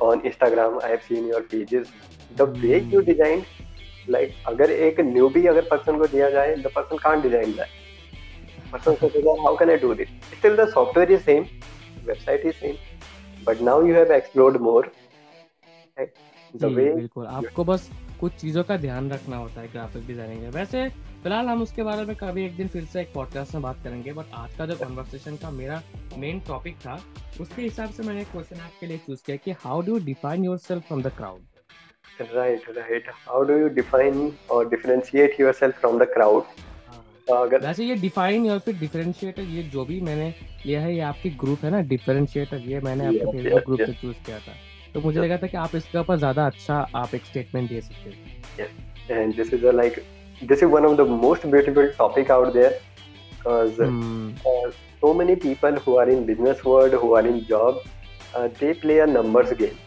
on 0.00 0.22
Instagram. 0.22 0.82
I 0.82 0.88
have 0.88 1.02
seen 1.02 1.28
your 1.28 1.42
pages. 1.44 1.92
The 2.34 2.46
way 2.46 2.80
you 2.92 3.00
Hmm. 3.00 3.10
designed, 3.10 3.44
like 4.08 4.32
अगर 4.46 4.70
एक 4.70 5.00
newbie 5.00 5.46
अगर 5.46 5.68
person 5.68 5.98
को 5.98 6.06
दिया 6.06 6.30
जाए, 6.30 6.54
the 6.56 6.70
person 6.70 7.02
can't 7.06 7.22
design 7.22 7.56
that. 7.56 7.68
Person 8.72 8.96
सोचेगा 9.00 9.34
how 9.42 9.56
can 9.56 9.70
I 9.70 9.76
do 9.76 9.94
this? 9.94 10.08
Still 10.38 10.56
the 10.56 10.66
software 10.72 11.10
is 11.10 11.24
same, 11.24 11.46
website 12.06 12.44
is 12.44 12.56
same, 12.56 12.78
but 13.44 13.60
now 13.60 13.80
you 13.80 13.94
have 13.94 14.10
explored 14.10 14.60
more. 14.60 14.84
Right? 15.96 16.10
The 16.54 16.68
ji 16.68 16.74
way 16.74 16.94
बिल्कुल 16.94 17.26
आपको 17.26 17.64
बस 17.64 17.90
कुछ 18.20 18.32
चीज़ों 18.32 18.64
का 18.64 18.76
ध्यान 18.76 19.10
रखना 19.10 19.36
होता 19.36 19.60
है 19.60 19.68
ग्राफिक 19.72 20.06
डिज़ाइनिंग 20.06 20.42
में 20.42 20.50
वैसे 20.50 20.88
फ़िलहाल 21.22 21.46
हम 21.46 21.62
उसके 21.62 21.82
बारे 21.82 22.04
में 22.04 22.14
कभी 22.16 22.44
एक 22.44 22.56
दिन 22.56 22.68
फिर 22.68 22.84
से 22.84 23.00
एक 23.00 23.12
पॉडकास्ट 23.14 23.54
में 23.54 23.62
बात 23.62 23.82
करेंगे 23.84 24.12
बट 24.12 24.24
आज 24.34 24.54
का 24.56 24.66
जो 24.66 24.76
कन्वर्सेशन 24.76 25.36
का 25.36 25.50
मेरा 25.50 25.82
मेन 26.18 26.40
टॉपिक 26.48 26.76
था 26.76 26.98
उसके 27.40 27.62
हिसाब 27.62 27.90
से 27.90 28.02
मैंने 28.02 28.24
क्वेश्चन 28.24 28.60
आपके 28.60 28.86
लिए 28.86 28.98
चूज़ 29.06 29.22
किया 29.26 29.36
कि 29.36 29.52
how 29.64 29.82
do 29.82 29.98
define 30.04 30.44
yourself 30.44 30.86
from 30.86 31.02
the 31.02 31.12
crowd 31.16 31.55
right 32.20 32.62
right. 32.76 33.04
How 33.24 33.44
do 33.44 33.58
you 33.58 33.68
define 33.68 34.36
or 34.48 34.64
differentiate 34.64 35.38
yourself 35.38 35.74
from 35.80 35.98
the 35.98 36.06
crowd? 36.06 36.44
हाँ। 36.88 37.44
वैसे 37.46 37.84
ये 37.84 37.94
डिफाइन 37.96 38.46
या 38.46 38.58
फिर 38.58 38.78
डिफरेंशिएटर 38.78 39.42
ये 39.42 39.62
जो 39.70 39.84
भी 39.84 40.00
मैंने 40.00 40.28
लिया 40.66 40.80
है 40.80 40.94
ये 40.94 41.00
आपकी 41.10 41.30
ग्रुप 41.42 41.64
है 41.64 41.70
ना? 41.70 41.80
डिफरेंशिएटर 41.92 42.56
ये 42.68 42.80
मैंने 42.80 43.06
आपके 43.06 43.32
फेवरेट 43.32 43.64
ग्रुप 43.66 43.80
से 43.80 43.92
चूज़ 43.92 44.16
किया 44.26 44.38
था। 44.38 44.52
तो 44.94 45.00
मुझे 45.00 45.20
लगा 45.20 45.36
था 45.36 45.46
कि 45.46 45.56
आप 45.56 45.74
इसके 45.76 45.98
ऊपर 45.98 46.16
ज़्यादा 46.18 46.46
अच्छा 46.46 46.74
आप 46.96 47.14
एक 47.14 47.24
स्टेटमेंट 47.24 47.68
दे 47.70 47.80
सकते 47.80 48.10
हैं। 48.10 49.20
And 49.22 49.34
this 49.36 49.54
is 49.54 49.66
like 49.66 50.02
this 50.42 50.62
is 50.62 50.70
one 50.70 50.86
of 50.86 50.96
the 50.96 51.06
most 51.08 51.46
beautiful 51.46 51.92
topic 51.98 52.30
out 52.30 52.52
there 52.52 52.80
because 53.32 53.82
so 55.00 55.12
many 55.14 55.34
people 55.44 55.76
who 55.86 55.96
are 55.98 56.10
in 56.10 56.24
business 56.26 56.62
world 56.66 56.94
who 57.02 57.14
are 57.16 57.26
in 57.26 57.40
job 57.48 57.82
they 58.36 58.72
play 58.80 58.98
a 59.00 59.06
numbers 59.06 59.52
game 59.58 59.84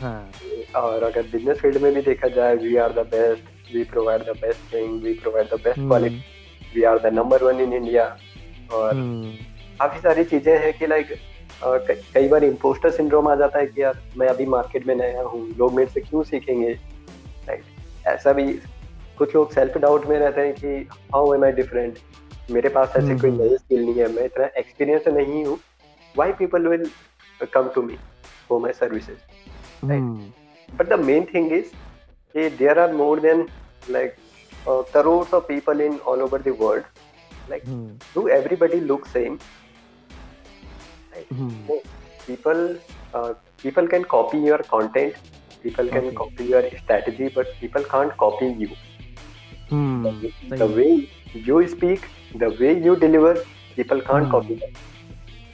हाँ। 0.00 0.30
और 0.76 1.02
अगर 1.02 1.22
business 1.32 1.58
field 1.60 1.78
में 1.82 1.92
भी 1.94 2.02
देखा 2.02 2.28
जाए 2.36 2.54
we 2.56 2.76
are 2.84 2.92
the 2.92 3.06
best 3.14 3.74
we 3.74 3.82
provide 3.84 4.22
the 4.22 4.36
best 4.40 4.72
thing 4.74 5.02
we 5.02 5.12
provide 5.14 5.48
the 5.48 5.60
best 5.64 5.80
quality 5.80 6.22
we 6.74 6.82
are 6.84 6.98
the 6.98 7.12
number 7.14 7.42
one 7.44 7.60
in 7.60 7.72
India 7.72 8.04
और 8.72 8.94
हम्म, 8.94 9.32
काफ़ी 9.80 10.00
सारी 10.00 10.24
चीज़ें 10.24 10.56
हैं 10.58 10.72
कि 10.78 10.86
लाइक 10.86 11.18
कई 12.14 12.28
बार 12.28 12.44
इम्पोस्टर 12.44 12.90
सिंड्रोम 12.90 13.28
आ 13.28 13.34
जाता 13.34 13.58
है 13.58 13.66
कि 13.66 13.82
यार 13.82 13.98
मैं 14.16 14.28
अभी 14.28 14.46
मार्केट 14.46 14.86
में 14.86 14.94
नया 14.94 15.22
हूँ 15.22 15.46
लोग 15.58 15.74
मेरे 15.74 15.90
से 15.90 16.00
क्यों 16.00 16.22
सीखेंगे? 16.22 16.78
ऐसा 18.06 18.32
भी 18.32 18.52
कुछ 19.18 19.34
लोग 19.34 19.52
सेल्फ 19.52 19.76
डाउट 19.78 20.06
में 20.06 20.18
रहते 20.18 20.40
हैं 20.40 20.54
कि 20.54 20.88
हाउ 21.14 21.34
एम 21.34 21.44
आई 21.44 21.52
डिफरेंट 21.52 21.98
मेरे 22.50 22.68
पास 22.68 22.92
ऐसे 22.96 23.14
कोई 23.18 23.30
हम्म। 23.30 23.42
नई 23.42 23.56
स्किल 23.56 23.84
नहीं 23.84 23.94
है 23.94 24.12
मैं 24.12 24.24
इतना 24.24 24.44
एक्सपीरियंस 24.58 25.08
नहीं 25.08 25.44
हूँ। 25.44 25.58
Why 26.14 26.32
people 26.32 26.66
will 26.68 26.90
come 27.54 27.68
to 27.74 27.82
me 27.82 27.96
for 28.48 28.60
my 28.60 28.72
services 28.72 29.18
Mm. 29.82 30.32
But 30.76 30.88
the 30.88 30.96
main 30.96 31.26
thing 31.26 31.50
is, 31.50 31.72
hey, 32.34 32.48
there 32.48 32.78
are 32.78 32.92
more 32.92 33.20
than 33.20 33.48
like 33.88 34.18
uh, 34.66 34.82
crores 34.82 35.32
of 35.32 35.48
people 35.48 35.80
in 35.80 35.98
all 36.00 36.20
over 36.20 36.38
the 36.38 36.52
world. 36.52 36.84
Like, 37.48 37.64
mm. 37.64 38.00
do 38.14 38.28
everybody 38.28 38.80
look 38.80 39.06
same? 39.06 39.38
Right? 41.12 41.28
Mm. 41.30 41.82
People, 42.26 42.76
uh, 43.14 43.34
people 43.58 43.88
can 43.88 44.04
copy 44.04 44.38
your 44.38 44.58
content. 44.58 45.14
People 45.62 45.88
can 45.88 46.04
okay. 46.06 46.14
copy 46.14 46.44
your 46.44 46.62
strategy, 46.84 47.28
but 47.28 47.46
people 47.60 47.82
can't 47.84 48.16
copy 48.16 48.46
you. 48.46 48.70
Hmm. 49.68 50.04
The, 50.48 50.56
the 50.56 50.66
way 50.66 51.10
you 51.32 51.68
speak, 51.68 52.06
the 52.34 52.48
way 52.48 52.82
you 52.82 52.96
deliver, 52.96 53.44
people 53.76 54.00
can't 54.00 54.24
hmm. 54.24 54.30
copy 54.30 54.62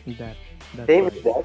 that. 0.06 0.36
that 0.76 0.86
Same 0.86 1.04
right. 1.04 1.24
that 1.24 1.44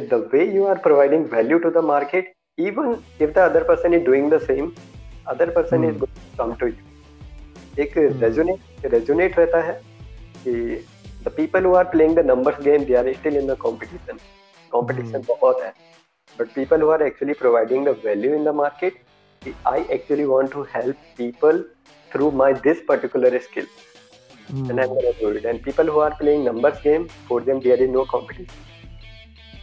If 0.00 0.08
the 0.10 0.20
way 0.34 0.44
you 0.54 0.66
are 0.66 0.78
providing 0.78 1.26
value 1.34 1.58
to 1.66 1.70
the 1.70 1.82
market, 1.82 2.30
even 2.58 3.02
if 3.18 3.34
the 3.34 3.42
other 3.44 3.64
person 3.64 3.94
is 3.94 4.04
doing 4.04 4.30
the 4.30 4.40
same, 4.46 4.70
other 5.26 5.50
person 5.58 5.84
is 5.84 5.94
Hmm. 5.94 6.04
going 6.04 6.20
to 6.20 6.36
come 6.42 6.54
to 6.62 6.68
you. 6.72 6.78
एक 7.78 7.92
Hmm. 7.98 8.20
Resonate 8.22 8.86
resonate 8.94 9.38
रहता 9.38 9.60
है 9.66 9.72
कि 10.44 10.52
the 11.24 11.32
people 11.36 11.64
who 11.64 11.74
are 11.76 11.84
playing 11.94 12.16
the 12.16 12.24
numbers 12.30 12.60
game 12.64 12.84
they 12.90 12.94
are 13.02 13.12
still 13.14 13.36
in 13.36 13.46
the 13.46 13.56
competition 13.66 14.18
competition 14.74 15.18
Hmm. 15.18 15.28
बहुत 15.28 15.62
है 15.62 15.72
but 16.38 16.52
people 16.56 16.82
who 16.84 16.90
are 16.94 17.02
actually 17.04 17.34
providing 17.38 17.86
the 17.86 17.92
value 18.02 18.34
in 18.34 18.44
the 18.48 18.52
market 18.58 18.98
i 19.70 19.78
actually 19.96 20.26
want 20.32 20.52
to 20.56 20.62
help 20.74 21.00
people 21.20 21.58
through 22.12 22.28
my 22.40 22.46
this 22.66 22.82
particular 22.90 23.32
skill 23.46 23.66
Hmm. 24.50 24.70
and 24.70 24.82
i'm 24.84 24.94
gonna 24.98 25.12
do 25.22 25.32
it 25.40 25.48
and 25.52 25.62
people 25.66 25.90
who 25.94 26.02
are 26.04 26.12
playing 26.20 26.44
numbers 26.50 26.78
game 26.86 27.08
for 27.30 27.40
them 27.48 27.62
there 27.66 27.78
is 27.86 27.90
no 27.96 28.04
competition 28.12 28.69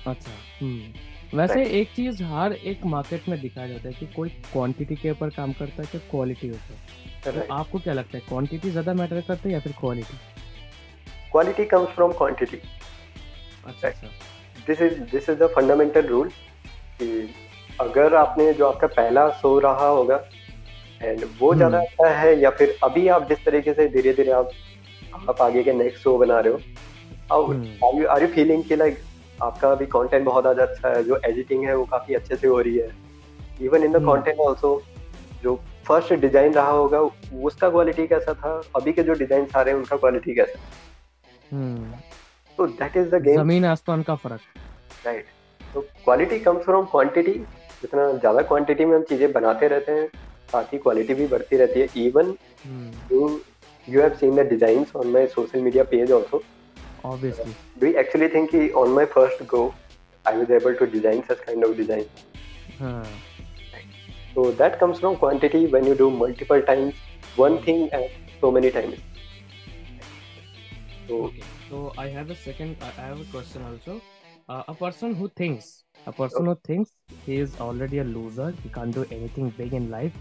अच्छा 0.06 0.32
हम्म। 0.62 1.38
वैसे 1.38 1.63
एक 1.80 1.89
चीज़ 1.96 2.24
हर 2.24 2.54
एक 2.54 2.86
market 2.86 3.27
में 3.30 3.39
दिखाया 3.42 3.68
जाता 3.68 3.88
है 3.88 3.94
कि 3.94 4.06
कोई 4.06 4.30
क्वांटिटी 4.54 4.96
के 4.96 5.12
ऊपर 5.12 5.30
काम 5.30 5.54
करता 5.54 5.82
है 5.82 5.88
कि 5.92 6.00
क्वालिटी 6.12 6.50
ऊपर 6.51 7.32
तो 7.32 7.54
आपको 7.54 7.80
क्या 7.80 7.94
लगता 7.94 8.18
है 8.18 8.24
क्वांटिटी 8.30 8.70
ज़्यादा 8.70 8.94
मैटर 8.94 9.22
करती 9.22 9.50
है 9.50 9.54
या 9.54 9.60
फिर 9.60 9.74
क्वालिटी 9.80 10.18
क्वालिटी 11.32 11.66
quantity. 12.13 12.58
अच्छा 13.66 13.88
अच्छा। 13.88 14.08
This 14.68 14.82
is 14.82 14.94
this 15.12 15.27
is 15.30 15.38
the 15.42 15.50
fundamental 15.58 16.08
rule 16.13 16.32
कि 17.01 17.30
अगर 17.82 18.16
आपने 18.16 18.51
जो 18.54 18.68
आपका 18.68 18.88
पहला 18.88 19.30
शो 19.42 19.58
रहा 19.60 19.88
होगा 19.88 20.16
एंड 21.01 21.24
वो 21.39 21.48
हम्म। 21.48 21.58
ज़्यादा 21.58 21.80
अच्छा 21.80 22.10
है 22.10 22.39
या 22.42 22.50
फिर 22.50 22.77
अभी 22.84 23.08
आप 23.08 23.27
जिस 23.30 23.44
तरीके 23.46 23.74
से 23.74 23.88
धीरे 23.88 24.13
धीरे 24.13 24.32
आप 24.32 24.50
आप 25.30 25.42
आगे 25.42 25.63
के 25.63 25.74
नेक्स्ट 25.74 26.04
शो 26.04 26.18
बना 26.18 26.39
रहे 26.39 26.54
हो। 26.54 26.60
आर 28.13 28.22
यू 28.22 28.27
फीलिंग 28.27 28.63
कि 28.63 28.75
लाइक 28.75 29.00
आपका 29.44 29.72
अभी 29.72 29.86
कंटेंट 29.88 30.25
बहुत 30.25 30.44
ज़्यादा 30.44 30.63
अच्छा 30.63 30.89
है 30.89 31.03
जो 31.03 31.20
एडिटिंग 31.25 31.65
है 31.65 31.75
वो 31.77 31.86
काफ़ी 31.91 32.15
अच्छे 32.15 32.36
से 32.36 32.48
हो 32.48 32.60
रही 32.60 32.77
है। 32.77 32.91
Even 33.62 33.84
in 33.84 33.91
the. 33.91 34.06
Content 34.06 34.39
also 34.48 34.82
जो 35.44 35.56
फ़र्स्ट 35.88 36.13
डिज़ाइन 36.15 36.53
रहा 36.53 36.70
होगा 36.70 37.00
उसका 37.44 37.70
क्वालिटी 37.70 38.08
कैसा 38.08 38.34
था? 38.34 38.62
अभी 38.75 38.91
के 38.94 39.03
जो 39.03 39.13
डिज़ाइन 39.15 39.48
आ 39.56 39.62
रहे 39.62 39.74
हैं 39.74 39.79
उनका 39.79 39.98
क्वालिटी 39.98 40.36
कैसा? 40.36 40.60
हम्म। 41.51 41.94
तो 42.58 42.67
दैट 42.67 42.98
इज़ 42.98 43.10
द 43.10 43.22
गेम 43.24 43.41
ज़मीन 43.41 43.65
आसमान 43.65 44.01
का 44.03 44.15
फ़र्क। 44.15 44.41
राइट 45.06 45.25
तो 45.62 45.82
क्वालिटी 46.03 46.39
कम्स 46.39 46.63
फ्रॉम 46.65 46.86
क्वांटिटी 46.91 47.34
जितना 47.82 48.12
ज़्यादा 48.12 48.41
क्वांटिटी 48.44 48.86
में 48.86 48.96
हम 48.96 49.03
चीज़ें 49.10 49.32
बनाते 49.34 49.67
रहते 49.67 49.91
हैं 49.91 50.08
साथ 50.51 50.74
ही 50.74 50.77
क्वालिटी 50.79 51.13
भी 51.13 51.27
बढ़ती 51.27 51.58
रहती 51.58 51.79
है. 51.79 51.88
Even 51.98 52.36
you 53.12 53.39
you 53.88 54.01
have 54.01 54.13
seen 54.20 54.36
the 54.36 54.48
designs 54.50 54.96
on 54.96 55.08
my 55.12 55.27
social 55.27 55.62
media 55.62 55.84
page 55.91 56.12
also 56.12 56.44
obviously 57.04 57.54
we 57.80 57.98
actually 57.98 58.27
think 58.27 58.51
he, 58.51 58.72
on 58.74 58.92
my 58.92 59.06
first 59.06 59.46
go 59.48 59.74
i 60.25 60.36
was 60.36 60.50
able 60.50 60.75
to 60.75 60.88
design 60.88 61.24
such 61.27 61.42
kind 61.42 61.63
of 61.63 61.75
design 61.77 62.06
huh. 62.80 63.04
so 64.34 64.51
that 64.51 64.80
comes 64.80 65.00
from 65.00 65.16
quantity 65.18 65.68
when 65.68 65.86
you 65.86 65.96
do 65.96 66.10
multiple 66.10 66.62
times 66.62 66.94
one 67.36 67.58
hmm. 67.58 67.63
thing 67.63 67.89
at 67.92 68.10
so 68.42 68.51
many 68.51 68.72
times 68.72 68.98
so, 71.08 71.24
okay. 71.25 71.44
so 71.70 71.94
i 71.98 72.08
have 72.08 72.30
a 72.30 72.36
second 72.36 72.75
i 72.84 73.01
have 73.01 73.20
a 73.20 73.25
question 73.25 73.63
also 73.63 74.01
uh, 74.50 74.63
a 74.68 74.74
person 74.74 75.16
who 75.16 75.30
thinks 75.30 75.84
a 76.06 76.12
person 76.12 76.48
okay. 76.48 76.60
who 76.60 76.68
thinks 76.68 76.92
he 77.25 77.38
is 77.38 77.60
already 77.60 78.00
a 78.00 78.04
loser 78.04 78.54
he 78.63 78.70
can't 78.70 78.94
do 78.94 79.06
anything 79.12 79.50
big 79.58 79.74
in 79.74 79.89
life 79.89 80.13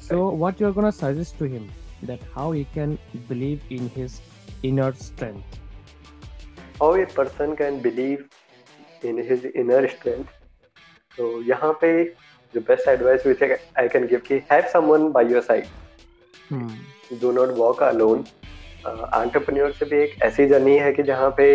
so 0.00 0.28
right. 0.28 0.36
what 0.36 0.60
you're 0.60 0.72
gonna 0.72 0.92
suggest 0.92 1.38
to 1.38 1.44
him 1.44 1.70
that 2.02 2.20
how 2.34 2.52
he 2.52 2.64
can 2.74 2.98
believe 3.28 3.62
in 3.70 3.88
his 3.90 4.20
inner 4.62 4.92
strength 4.94 5.60
how 6.80 6.96
a 6.96 7.04
person 7.16 7.54
can 7.54 7.80
believe 7.82 8.24
in 9.08 9.18
his 9.30 9.46
inner 9.56 9.86
strength 9.88 10.24
तो 11.18 11.30
यहाँ 11.42 11.72
पे 11.80 11.92
the 12.54 12.62
best 12.68 12.88
advice 12.88 13.26
which 13.26 13.42
I 13.42 13.88
can 13.88 14.06
give 14.06 14.20
की 14.26 14.42
have 14.52 14.68
someone 14.72 15.08
by 15.12 15.32
your 15.32 15.42
side 15.42 17.20
do 17.20 17.32
not 17.32 17.56
walk 17.56 17.82
alone 17.92 18.24
entrepreneurship 18.86 19.92
एक 19.92 20.22
ऐसी 20.22 20.46
journey 20.48 20.76
है 20.78 20.92
कि 20.92 21.02
जहाँ 21.02 21.30
पे 21.36 21.46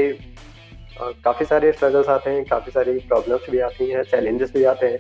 काफ़ी 1.24 1.46
सारे 1.46 1.72
स्ट्रगल्स 1.72 2.08
आते 2.10 2.30
हैं 2.30 2.44
काफ़ी 2.46 2.72
सारी 2.72 2.98
प्रॉब्लम्स 3.08 3.50
भी 3.50 3.60
आती 3.68 3.90
हैं 3.90 4.04
चैलेंजेस 4.04 4.52
भी 4.54 4.64
आते 4.72 4.88
हैं। 4.88 5.00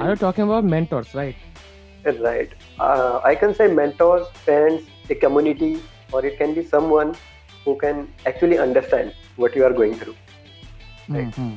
I 0.00 0.08
am 0.10 0.14
talking 0.20 0.46
about 0.48 0.64
mentors 0.64 1.16
right 1.16 2.06
right 2.20 2.54
I 2.80 3.34
can 3.40 3.52
say 3.52 3.66
mentors 3.72 4.30
friends 4.44 5.10
a 5.10 5.14
community 5.14 5.76
और 6.14 6.26
it 6.26 6.38
can 6.38 6.54
be 6.54 6.62
someone 6.62 7.12
who 7.66 7.74
can 7.80 8.06
actually 8.28 8.56
understand 8.56 9.10
what 9.42 9.56
you 9.58 9.64
are 9.68 9.74
going 9.80 9.94
through 10.02 10.16
Right. 11.08 11.34
Hmm. 11.34 11.54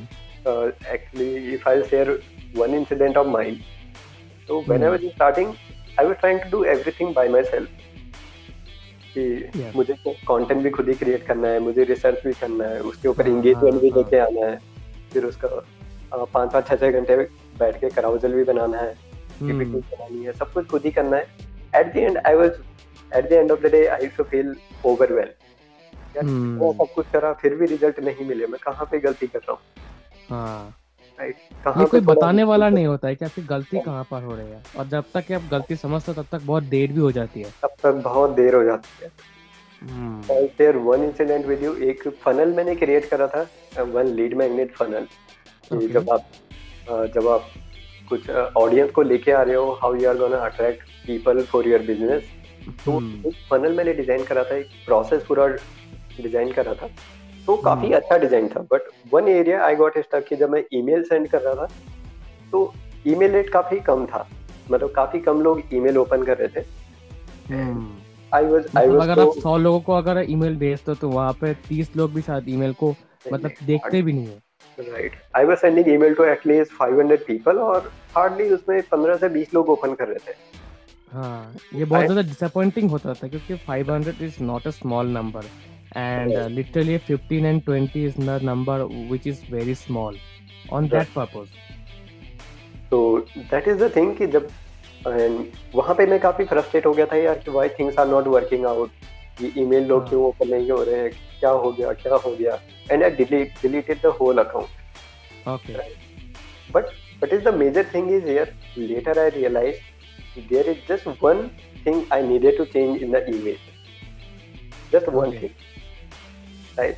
uh, 0.50 0.66
actually 0.94 1.30
if 1.54 1.66
i'll 1.72 1.84
share 1.90 2.16
one 2.60 2.74
incident 2.78 3.16
of 3.22 3.28
mine 3.34 3.58
so 4.48 4.60
when 4.62 4.82
i 4.82 4.86
Hmm. 4.86 4.94
I 4.94 4.96
was 4.96 5.14
starting 5.14 5.52
i 5.98 6.04
was 6.08 6.16
trying 6.22 6.40
to 6.44 6.50
do 6.54 6.62
everything 6.74 7.12
by 7.18 7.26
myself 7.36 7.68
कि 9.14 9.24
Yeah. 9.54 9.72
मुझे 9.76 9.94
content 10.06 10.62
भी 10.62 10.70
खुद 10.76 10.88
ही 10.88 10.94
create 11.02 11.26
करना 11.26 11.48
है 11.48 11.58
मुझे 11.60 11.84
research 11.90 12.24
भी 12.26 12.32
करना 12.40 12.64
है 12.68 12.80
उसके 12.92 13.08
ऊपर 13.08 13.28
हाँ, 13.28 13.36
इंगेजमेंट 13.36 13.80
भी 13.82 13.88
हाँ, 13.90 13.98
लेके 13.98 14.18
आना 14.18 14.46
है 14.46 14.58
फिर 15.12 15.24
उसका 15.24 15.48
पाँच 16.12 16.52
पाँच 16.52 16.68
छः 16.68 16.76
छः 16.76 16.90
घंटे 17.00 17.16
बैठ 17.58 17.80
के 17.80 17.90
कराउजल 17.98 18.34
भी 18.34 18.44
बनाना 18.52 18.78
है 18.78 18.94
Hmm. 19.38 19.62
बनानी 19.74 20.24
है 20.24 20.32
सब 20.32 20.52
कुछ 20.52 20.66
खुद 20.70 20.84
ही 20.84 20.90
करना 20.96 21.16
है 21.16 21.80
at 21.80 21.92
the 21.94 21.96
end 21.98 22.18
I 22.26 22.34
was 22.40 22.50
at 23.18 23.28
the 23.28 23.32
end 23.32 23.52
of 23.52 23.60
the 23.60 23.70
day 23.72 23.86
I 23.94 24.06
to 24.16 24.24
feel 24.32 24.54
overwhelm 24.86 25.28
यार 25.28 25.43
Hmm. 26.16 26.56
इतना 26.56 26.72
सब 26.74 26.92
कुछ 26.94 27.06
करा 27.12 27.32
फिर 27.42 27.54
भी 27.54 27.66
रिज़ल्ट 27.66 28.00
नहीं 28.04 28.26
मिले। 28.26 28.46
मैं 28.46 28.60
कहाँ 28.62 28.88
पे 28.90 28.98
गलती 29.00 29.26
कर 29.26 29.38
रहा 29.38 29.52
हूँ? 29.52 29.60
हाँ। 30.30 30.74
राइट 31.18 31.36
ये 31.78 31.84
कोई 31.86 32.00
बताने 32.02 32.44
वाला 32.44 32.68
नहीं 32.68 32.86
होता 32.86 33.08
है 33.08 33.14
कि 33.14 33.24
आपकी 33.24 33.42
गलती 33.46 33.78
कहाँ 33.80 34.04
पर 34.10 34.22
हो 34.22 34.34
रही 34.36 34.50
है। 34.50 34.62
और 34.78 34.86
जब 34.88 35.04
तक 35.14 35.32
आप 35.32 35.42
गलती 35.50 35.76
समझते 35.76 36.12
तब 36.12 36.26
तक 36.32 36.42
बहुत 36.44 36.62
देर 36.70 36.92
भी 36.92 37.00
हो 37.00 37.10
जाती 37.12 37.40
है। 37.40 37.50
तब 37.62 37.74
तक 37.82 38.00
बहुत 38.04 38.30
देर 38.36 38.54
हो 38.54 38.62
जाती 38.64 39.04
है। 39.04 39.10
Share 40.48 40.76
one 40.78 41.02
incident 41.04 41.46
with 41.46 41.62
you 41.62 41.74
एक 41.88 42.08
फनल 42.24 42.52
मैंने 42.56 42.74
क्रिएट 42.76 43.08
करा 43.10 43.26
था। 43.26 43.42
वन 43.82 44.06
लीड 44.16 44.34
मैग्नेट 44.36 44.74
फनल 44.76 45.06
जब 45.88 46.10
आप 46.12 46.24
जब 47.14 47.28
आप 47.28 47.50
कुछ 48.08 48.30
ऑडियंस 48.30 48.90
को 48.90 49.02
लेके 49.02 49.32
आ 49.32 49.42
रहे 49.42 49.54
हो 49.54 49.70
how 49.82 49.94
you 49.94 50.08
are 50.08 50.16
gonna 50.18 50.36
attract 50.46 50.82
people 51.06 51.42
for 51.44 51.68
your 51.68 51.82
business 51.82 52.22
तो. 52.84 52.98
फनल 53.50 53.76
मैंने 53.76 53.92
डिज़ाइन 53.94 54.24
करा 54.24 54.44
था। 54.44 54.56
एक 54.56 54.68
प्रोसेस 54.86 55.24
पूरा 55.24 55.46
डिज़ाइन 56.20 56.52
करा 56.52 56.74
था। 56.74 56.88
तो 57.46 57.56
काफ़ी 57.56 57.86
हम्म। 57.86 57.96
अच्छा 57.96 58.16
डिज़ाइन 58.18 58.48
था 58.48 58.60
but 58.72 58.82
one 59.12 59.28
area 59.28 59.64
I 59.64 59.74
got 59.76 59.98
stuck 59.98 60.24
कि 60.28 60.36
जब 60.36 60.50
मैं 60.50 60.62
ईमेल 60.74 61.02
सेंड 61.04 61.28
कर 61.30 61.40
रहा 61.40 61.54
था 61.56 61.66
तो 62.52 62.72
ईमेल 63.06 63.32
रेट 63.32 63.50
काफ़ी 63.52 63.80
कम 63.82 64.06
था। 64.06 64.26
मतलब 64.70 64.92
काफ़ी 64.92 65.18
कम 65.20 65.40
लोग 65.42 65.62
ईमेल 65.74 65.98
ओपन 65.98 66.22
कर 66.24 66.38
रहे 66.38 66.48
थे. 66.50 66.64
आई 68.32 68.44
वाज 68.44 68.66
आई 68.76 68.86
मतलब 68.86 68.98
वाज 68.98 69.08
अगर 69.08 69.22
आप 69.22 69.32
सौ 69.42 69.56
लोगों 69.58 69.80
को 69.80 69.92
अगर 69.94 70.24
ईमेल 70.28 70.56
भेजते 70.58 70.90
हो 70.90 70.94
तो 71.00 71.08
वहाँ 71.10 71.32
पे 71.40 71.52
तीस 71.68 71.90
लोग 71.96 72.12
भी 72.14 72.22
शायद 72.22 72.48
ईमेल 72.48 72.72
को 72.74 72.94
मतलब 73.32 73.50
देखते 73.66 74.02
भी 74.02 74.12
नहीं 74.12 74.26
है। 74.26 74.90
Right 74.90 75.12
I 75.36 75.44
was 75.44 75.58
sending 75.58 75.88
email 75.88 76.14
to 76.14 76.24
at least 76.24 76.72
500 76.74 77.18
people 77.26 77.58
और 77.60 77.90
हार्डली 78.16 78.48
उसमें 78.54 78.80
15 78.84 79.16
से 79.16 79.28
20 79.30 79.54
लोग 79.54 79.68
ओपन 79.70 79.94
कर 79.94 80.08
रहे 80.08 80.18
थे। 80.26 80.36
हाँ 81.12 81.54
ये 81.74 81.84
बहुत 81.84 82.04
ज़्यादा 82.04 82.22
डिसअपॉइंटिंग 82.22 82.90
होता 82.90 83.14
था 83.14 83.28
क्योंकि 83.28 83.54
500 83.66 84.22
is 84.22 84.42
not 84.42 84.66
a 84.66 84.70
small 84.72 85.06
number 85.10 85.44
And 85.97 86.37
literally 86.55 86.97
15 87.09 87.45
and 87.45 87.61
20 87.69 87.95
is 87.97 88.17
the 88.19 88.39
number 88.43 88.83
which 89.09 89.27
is 89.27 89.45
very 89.51 89.75
small 89.75 90.17
on 90.73 90.87
that 90.87 91.13
purpose 91.15 91.53
तो 92.91 92.99
दैट 93.37 93.67
इज 93.67 93.77
द 93.83 93.91
थिंग 93.95 94.15
कि 94.17 94.27
जब 94.37 94.47
एंड 95.07 95.45
वहां 95.75 95.95
पे 95.95 96.05
मैं 96.05 96.19
काफी 96.19 96.45
फ्रस्ट्रेट 96.45 96.85
हो 96.85 96.93
गया 96.93 97.05
था 97.11 97.17
यार 97.17 97.39
कि 97.45 97.51
why 97.51 97.69
things 97.79 97.99
are 97.99 98.07
not 98.07 98.27
working 98.37 98.65
out 98.65 99.41
ये 99.41 99.51
ईमेल 99.61 99.85
लोग 99.87 100.01
हाँ। 100.01 100.09
क्यों 100.09 100.23
ओपन 100.23 100.49
नहीं 100.49 100.69
हो 100.69 100.83
रहे 100.83 100.99
हैं 100.99 101.11
क्या 101.39 101.49
हो 101.63 101.71
गया 101.71 101.93
क्या 102.03 102.15
हो 102.25 102.35
गया 102.35 102.59
and 102.91 103.03
I 103.03 103.09
delete 103.23 103.61
deleted 103.61 104.01
the 104.03 104.15
whole 104.21 104.37
account 104.37 105.47
okay 105.47 106.07
But 106.71 106.93
what 107.19 107.33
is 107.33 107.43
the 107.43 107.51
major 107.51 107.83
thing 107.83 108.09
is 108.09 108.23
here? 108.23 108.47
Later 108.75 109.19
I 109.19 109.29
realized 109.29 109.81
there 110.49 110.63
is 110.63 110.77
just 110.87 111.05
one 111.21 111.49
thing 111.83 112.05
I 112.11 112.21
needed 112.21 112.57
to 112.57 112.65
change 112.67 113.01
in 113.01 113.11
the 113.11 113.27
email. 113.27 113.57
Just 114.91 115.07
one 115.09 115.29
Okay. 115.29 115.39
thing. 115.39 115.55
Right? 116.78 116.96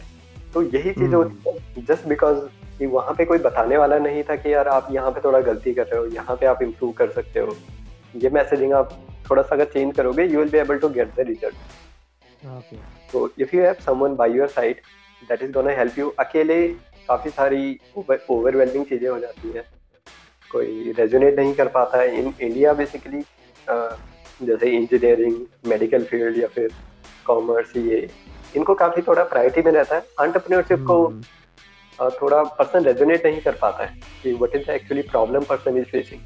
तो 0.54 0.62
यही 0.62 0.92
चीज़ 0.92 1.10
Hmm. 1.10 1.14
होती 1.14 1.48
है। 1.48 1.84
Just 1.86 2.06
because 2.08 2.38
कि 2.78 2.86
वहाँ 2.86 3.14
पे 3.14 3.24
कोई 3.24 3.38
बताने 3.38 3.76
वाला 3.76 3.98
नहीं 3.98 4.22
था 4.24 4.36
कि 4.36 4.52
यार 4.52 4.68
आप 4.68 4.88
यहाँ 4.92 5.10
पे 5.10 5.20
थोड़ा 5.24 5.40
गलती 5.40 5.72
कर 5.74 5.86
रहे 5.86 6.00
हो 6.00 6.06
यहाँ 6.14 6.36
पे 6.36 6.46
आप 6.46 6.62
इम्प्रूव 6.62 6.92
कर 6.98 7.10
सकते 7.12 7.40
हो। 7.40 7.56
ये 8.22 8.30
मैसेजिंग 8.30 8.72
आप 8.72 8.92
थोड़ा 9.30 9.42
सा 9.42 9.54
अगर 9.54 9.64
चेंज 9.72 9.94
करोगे 9.96 10.24
you 10.24 10.38
will 10.38 10.50
be 10.50 10.58
able 10.58 10.78
to 10.78 10.88
get 10.88 11.14
the 11.16 11.26
result 11.28 11.54
तो 13.12 13.28
if 13.38 13.54
you 13.56 13.62
have 13.62 13.74
someone 13.86 14.14
by 14.16 14.36
your 14.36 14.48
side 14.48 14.80
that 15.22 15.42
is 15.42 15.52
gonna 15.52 15.70
help 15.78 15.98
you 15.98 16.08
अकेले 16.20 16.66
काफ़ी 17.08 17.30
सारी 17.30 17.78
ओवरवेलमिंग 17.96 18.84
चीज़ें 18.84 19.08
हो 19.08 19.18
जाती 19.18 19.52
है। 19.56 19.64
कोई 20.50 20.92
रेजोनेट 20.98 21.38
नहीं 21.38 21.54
कर 21.54 21.68
पाता 21.76 21.98
है। 21.98 22.18
इन 22.18 22.32
इंडिया 22.40 22.72
बेसिकली 22.74 23.22
जैसे 24.42 24.70
इंजीनियरिंग 24.70 25.36
मेडिकल 25.68 26.04
फ़ील्ड 26.04 26.38
या 26.38 26.48
फिर 26.54 26.70
कॉमर्स 27.26 27.76
ये 27.76 28.08
इनको 28.56 28.74
काफ़ी 28.74 29.02
थोड़ा 29.02 29.24
प्रायोरिटी 29.24 29.62
में 29.62 29.72
रहता 29.72 29.96
है। 29.96 30.00
एंटरप्रेन्योरशिप 30.00 30.86
को 30.86 30.96
Hmm. 31.06 32.12
थोड़ा 32.22 32.42
पर्सन 32.42 32.84
रेजोनेट 32.84 33.26
नहीं 33.26 33.40
कर 33.40 33.52
पाता 33.52 33.84
है 33.84 34.00
कि 34.22 34.32
what 34.32 34.56
is 34.56 34.66
the 34.66 34.70
actually 34.70 35.02
problem 35.02 35.44
person 35.44 35.76
is 35.76 35.84
facing. 35.84 36.20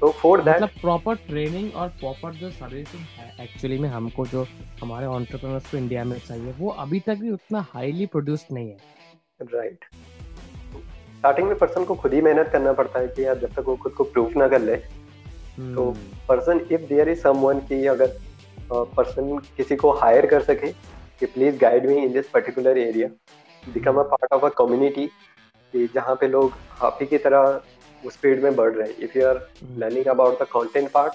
तो 0.00 0.10
फॉर 0.10 0.42
दैट 0.42 0.56
मतलब 0.56 0.80
प्रॉपर 0.80 1.14
ट्रेनिंग 1.14 1.74
और 1.74 1.88
प्रॉपर 1.88 2.32
जो 2.34 2.50
सर्विसिंग 2.50 3.02
है 3.16 3.44
एक्चुअली 3.44 3.78
में 3.78 3.88
हमको 3.88 4.26
जो 4.26 4.46
हमारे 4.82 5.06
ऑन्टरप्रनर्स 5.06 5.70
को 5.70 5.76
इंडिया 5.76 6.04
में 6.04 6.18
चाहिए 6.18 6.54
वो 6.58 6.70
अभी 6.70 7.00
तक 7.00 7.14
भी 7.14 7.30
उतना 7.30 7.66
हाईली 7.70 8.08
नहीं 8.16 8.68
है। 8.68 8.76
राइट 9.42 9.84
स्टार्टिंग 11.18 11.48
में 11.48 11.58
पर्सन 11.58 11.84
को 11.84 11.94
खुद 11.94 12.14
ही 12.14 12.20
मेहनत 12.20 12.48
करना 12.52 12.72
पड़ता 12.72 12.98
है 12.98 13.08
कि 13.08 13.24
यार 13.26 13.38
जब 13.38 13.52
तक 13.52 13.64
वो 13.66 13.76
खुद 13.76 13.92
को 13.92 14.04
प्रूफ 14.04 14.36
ना 14.36 14.48
कर 14.48 14.60
ले। 14.60 14.76
तो 15.74 15.90
person 16.28 16.66
if 16.72 16.80
there 16.80 17.08
is 17.08 17.20
someone 17.20 17.58
कि 17.60 17.86
अगर 17.86 18.06
पर्सन 18.96 19.36
किसी 19.56 19.76
को 19.76 19.92
हायर 20.02 20.26
कर 20.26 20.42
सके 20.42 20.72
कि 21.20 21.26
please 21.26 21.58
guide 21.58 21.86
me 21.86 21.96
in 22.04 22.12
this 22.12 22.28
particular 22.28 22.78
area 22.78 23.08
become 23.74 23.96
a 24.00 24.02
part 24.12 24.32
of 24.32 24.44
a 24.44 24.48
community 24.58 25.06
कि 25.74 25.86
जहाँ 25.94 26.14
पे 26.20 26.28
लोग 26.28 26.52
आप 26.82 26.98
ही 27.00 27.06
की 27.06 27.18
तरह 27.26 27.60
उस 28.06 28.16
फ़ील्ड 28.22 28.42
में 28.42 28.56
बढ़ 28.56 28.72
रहे 28.74 28.88
हैं 28.88 28.96
if 29.04 29.18
you 29.18 29.26
are 29.28 29.46
learning 29.78 30.06
about 30.16 30.42
the 30.42 30.46
content 30.52 30.90
part 30.92 31.14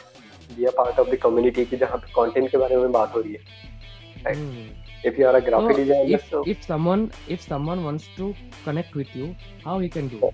be 0.57 0.65
a 0.65 0.71
part 0.77 0.99
of 0.99 1.09
the 1.09 1.15
community 1.23 1.65
की 1.65 1.77
जहाँ 1.77 1.97
पे 1.97 2.11
कंटेंट 2.17 2.49
के 2.51 2.57
बारे 2.57 2.77
में 2.77 2.91
बात 2.91 3.15
हो 3.15 3.21
रही 3.21 3.33
है 3.33 4.85
if 5.05 5.17
you 5.17 5.25
are 5.27 5.35
a 5.37 5.41
graphic 5.41 5.75
so 5.75 5.77
designer 5.77 6.15
if, 6.15 6.29
so 6.29 6.43
if 6.45 6.63
someone 6.63 7.11
if 7.27 7.41
someone 7.41 7.83
wants 7.83 8.07
to 8.15 8.33
connect 8.63 8.95
with 8.95 9.15
you 9.15 9.35
how 9.63 9.79
he 9.79 9.89
can 9.89 10.07
do 10.07 10.31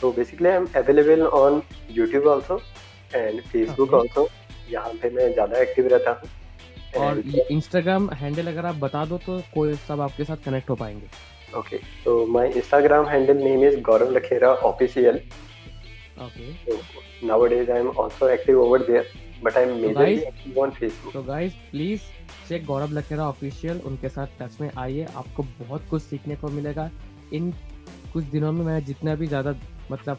so 0.00 0.10
basically 0.12 0.50
i'm 0.50 0.66
available 0.74 1.22
on 1.40 1.62
youtube 1.88 2.26
also 2.26 2.60
and 3.14 3.44
facebook 3.52 3.92
okay. 3.92 4.08
also 4.08 4.28
यहाँ 4.70 4.92
पे 5.02 5.10
मैं 5.10 5.32
ज़्यादा 5.32 5.58
active 5.58 5.86
रहता 5.92 6.10
हूँ। 6.10 6.30
और 7.02 7.18
Instagram 7.50 8.10
handle 8.20 8.46
अगर 8.46 8.66
आप 8.66 8.74
बता 8.80 9.04
दो 9.04 9.18
तो 9.26 9.38
कोई 9.54 9.74
सब 9.88 10.00
आपके 10.00 10.24
साथ 10.24 10.44
कनेक्ट 10.44 10.70
हो 10.70 10.74
पाएँगे। 10.76 11.58
ओके 11.58 11.76
तो 12.04 12.24
my 12.32 12.48
Instagram 12.56 13.06
handle 13.08 13.42
name 13.44 13.64
is 13.64 13.80
Gaurav 13.90 14.10
Lakhera 14.16 14.52
official 14.70 15.20
okay 16.22 16.50
nowadays 17.28 17.68
i 17.70 17.78
am 17.80 17.88
also 18.02 18.28
active 18.30 18.58
over 18.60 18.78
there 18.86 19.04
but 19.42 19.56
i'm 19.58 19.70
majorly 19.82 19.92
so 19.92 19.98
guys, 19.98 20.22
active 20.30 20.58
on 20.58 20.72
facebook. 20.72 21.12
so 21.12 21.22
guys 21.22 21.52
please 21.70 22.10
check 22.48 22.64
Gaurav 22.66 22.92
Lakhera 22.92 23.26
official 23.28 23.80
उनके 23.86 24.08
साथ 24.08 24.26
touch 24.40 24.60
में 24.60 24.70
आइए 24.78 25.06
आपको 25.16 25.42
बहुत 25.58 25.86
कुछ 25.90 26.02
सीखने 26.02 26.36
को 26.36 26.48
मिलेगा। 26.48 26.90
इन 27.32 27.50
कुछ 28.12 28.24
दिनों 28.32 28.50
में 28.52 28.64
मैं 28.64 28.84
जितना 28.84 29.14
भी 29.14 29.26
ज़्यादा 29.26 29.52
मतलब 29.92 30.16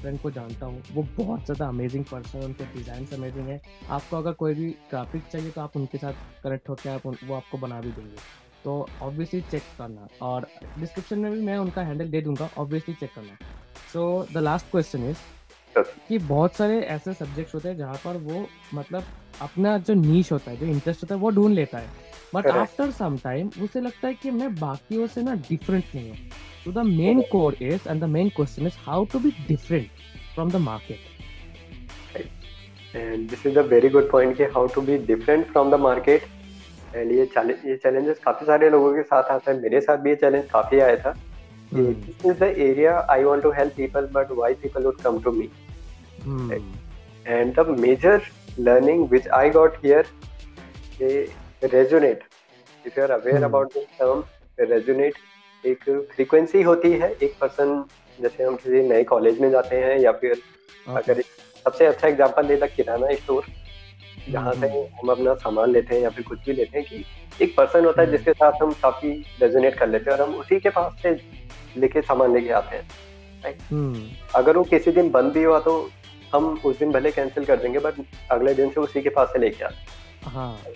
फ्रेंड 0.00 0.18
को 0.20 0.30
जानता 0.30 0.66
हूँ। 0.66 0.82
वो 0.92 1.06
बहुत 1.18 1.44
ज़्यादा 1.44 1.68
अमेजिंग 1.68 2.04
पर्सन 2.04 2.38
है 2.38 2.44
उनके 2.44 2.64
डिज़ाइन 2.72 3.06
अमेजिंग 3.14 3.48
है। 3.48 3.60
आपको 3.90 4.16
अगर 4.16 4.32
कोई 4.34 4.54
भी 4.54 4.70
ग्राफिक 4.90 5.22
चाहिए 5.32 5.50
तो 5.50 5.60
आप 5.60 5.76
उनके 5.76 5.98
साथ 5.98 6.12
कनेक्ट 6.44 6.68
होकर 6.68 6.90
आप 6.90 7.06
वो 7.06 7.34
आपको 7.34 7.58
बना 7.58 7.80
भी 7.80 7.90
देंगे। 7.90 8.16
तो 8.64 8.86
ऑब्वियसली 9.02 9.40
चेक 9.42 9.62
करना। 9.78 10.08
और 10.22 10.48
डिस्क्रिप्शन 10.78 11.18
में 11.18 11.30
भी 11.32 11.40
मैं 11.40 11.56
उनका 11.58 11.82
हैंडल 11.82 12.08
दे 12.10 12.20
दूँगा 12.20 12.48
ऑब्वियसली 12.58 12.94
चेक 12.94 13.10
करना। 13.14 13.36
So 13.92 14.26
the 14.32 14.36
last 14.38 14.70
question 14.70 15.08
is 15.10 15.16
कि 16.08 16.18
बहुत 16.18 16.54
सारे 16.54 16.80
ऐसे 16.80 17.12
सब्जेक्ट्स 17.14 17.54
होते 17.54 17.68
हैं 17.68 17.76
जहाँ 17.76 17.94
पर 18.04 18.16
वो 18.22 18.46
मतलब 18.74 19.04
अपना 19.42 19.76
जो 19.78 19.94
नीच 19.94 20.32
होता 20.32 20.50
है 20.50 20.56
जो 20.56 20.66
इंटरेस्ट 20.66 21.02
होता 21.02 21.14
है 21.14 21.20
वो 21.20 21.30
ढूंढ 21.30 21.54
लेता 21.54 21.78
है। 21.78 21.88
बट 22.34 22.46
आफ्टर 22.48 22.90
सम 22.90 23.16
टाइम 23.18 23.50
उसे 23.62 23.80
लगता 23.80 24.08
है 24.08 24.14
कि 24.14 24.30
मैं 24.30 24.54
बाकियों 24.54 25.06
से 25.06 25.22
ना 25.22 25.34
डिफरेंट 25.48 25.84
नहीं 25.94 26.08
हूँ। 26.08 26.16
So 26.65 26.71
the 26.71 26.83
main 26.83 27.23
core 27.29 27.53
is, 27.59 27.87
and 27.87 28.01
the 28.01 28.07
main 28.07 28.29
question 28.31 28.67
is 28.67 28.75
how 28.75 29.05
to 29.05 29.19
be 29.19 29.31
different 29.47 29.89
from 30.35 30.49
the 30.49 30.59
market. 30.59 30.99
And 32.93 33.29
this 33.29 33.45
is 33.45 33.57
a 33.57 33.63
very 33.63 33.89
good 33.89 34.09
point 34.09 34.37
कि 34.37 34.53
how 34.53 34.67
to 34.67 34.81
be 34.81 34.97
different 34.97 35.47
from 35.47 35.71
the 35.71 35.77
market. 35.77 36.23
And 36.93 37.11
ये 37.11 37.25
challenge 37.33 37.65
ये 37.65 37.79
challenges 37.83 38.17
काफी 38.23 38.45
सारे 38.45 38.69
लोगों 38.69 38.93
के 38.95 39.03
साथ 39.09 39.31
आता 39.31 39.51
है 39.51 39.59
मेरे 39.61 39.81
साथ 39.81 39.97
भी 39.97 40.09
ये 40.09 40.15
challenge 40.23 40.49
काफी 40.51 40.79
आया 40.79 40.95
था 41.05 41.13
hmm. 41.71 41.93
this 42.07 42.25
is 42.31 42.37
the 42.39 42.49
area 42.65 43.05
I 43.09 43.23
want 43.25 43.43
to 43.43 43.51
help 43.51 43.75
people 43.75 44.09
but 44.17 44.35
why 44.35 44.53
people 44.53 44.83
would 44.89 44.97
come 45.05 45.21
to 45.27 45.31
me 45.31 45.49
hmm. 46.23 46.51
and 47.25 47.55
the 47.55 47.63
major 47.85 48.21
learning 48.57 49.07
which 49.13 49.27
I 49.39 49.47
got 49.49 49.77
here 49.85 50.05
resonate 51.61 52.21
if 52.85 52.97
you 52.97 53.03
are 53.03 53.11
aware 53.19 53.37
hmm. 53.37 53.49
about 53.51 53.73
this 53.73 53.87
term 53.97 54.25
resonate 54.73 55.21
एक 55.66 55.84
frequency 56.10 56.62
होती 56.62 56.90
है 56.92 57.10
एक 57.12 57.34
person 57.40 57.84
जैसे 58.18 58.44
हम 58.44 58.56
किसी 58.56 58.82
नए 58.88 59.04
college 59.04 59.40
में 59.40 59.50
जाते 59.50 59.76
हैं 59.76 59.98
या 59.98 60.12
फिर 60.14 60.40
अगर 60.86 61.20
सबसे 61.22 61.86
अच्छा 61.86 62.08
एग्ज़ाम्पल 62.08 62.46
देता 62.46 62.66
किराना 62.68 63.14
स्टोर 63.14 63.46
जहाँ 64.28 64.52
से 64.52 64.66
हम्म। 64.66 64.84
हम 65.00 65.10
अपना 65.10 65.34
सामान 65.36 65.72
लेते 65.72 65.94
हैं 65.94 66.02
या 66.02 66.10
फिर 66.10 66.24
कुछ 66.24 66.38
भी 66.46 66.52
लेते 66.52 66.78
हैं 66.78 66.86
कि 66.88 67.04
एक 67.40 67.56
पर्सन 67.56 67.84
होता 67.84 68.00
है 68.00 68.06
हम्म। 68.06 68.16
जिसके 68.16 68.32
साथ 68.32 68.62
हम 68.62 68.72
काफ़ी 68.82 69.10
रेजोनेट 69.42 69.78
कर 69.78 69.88
लेते 69.88 70.10
हैं 70.10 70.18
और 70.18 70.26
हम 70.26 70.34
उसी 70.34 70.58
के 70.60 70.70
पास 70.70 71.02
से 71.02 71.14
लेके 71.76 72.02
सामान 72.02 72.34
लेके 72.34 72.50
आते 72.52 72.76
हैं 72.76 73.54
हम्म। 73.62 74.08
अगर 74.34 74.56
वो 74.56 74.62
किसी 74.66 74.90
दिन 74.92 75.10
बंद 75.10 75.32
भी 75.32 75.42
हुआ 75.42 75.58
तो 75.60 75.74
हम 76.32 76.48
उस 76.64 76.78
दिन 76.78 76.92
भले 76.92 77.10
कैंसिल 77.10 77.44
कर 77.44 77.56
देंगे 77.56 77.78
बट 77.78 78.00
अगले 78.30 78.54
दिन 78.54 78.70
से 78.70 78.80
उसी 78.80 79.02
के 79.02 79.08
पास 79.10 79.28
से 79.28 79.38
लेके 79.38 79.64
आते 79.64 80.28
हैं 80.28 80.74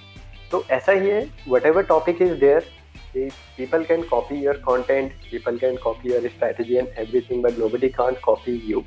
तो 0.51 0.65
ऐसा 0.71 0.93
ही 0.93 1.09
है 1.09 1.27
whatever 1.67 1.83
topic 1.85 2.23
is 2.23 2.33
there 2.41 2.65
people 3.13 3.85
can 3.85 4.09
copy 4.09 4.39
your 4.39 4.55
content 4.55 5.13
people 5.31 5.59
can 5.59 5.77
copy 5.79 6.09
your 6.09 6.31
strategy 6.31 6.79
and 6.79 6.89
everything 6.97 7.43
but 7.43 7.59
nobody 7.59 7.91
can't 7.91 8.21
copy 8.23 8.53
you 8.53 8.85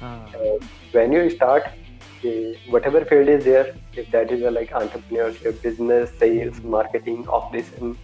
ah. 0.00 0.26
uh, 0.36 0.58
when 0.92 1.12
you 1.12 1.28
start 1.30 1.66
uh, 2.24 2.52
whatever 2.74 3.04
field 3.04 3.28
is 3.28 3.44
there 3.44 3.74
if 3.92 4.10
that 4.10 4.32
is 4.32 4.42
a, 4.42 4.50
like 4.50 4.70
entrepreneurship 4.70 5.60
business 5.62 6.10
sales 6.18 6.60
marketing 6.62 7.26
operation 7.28 7.96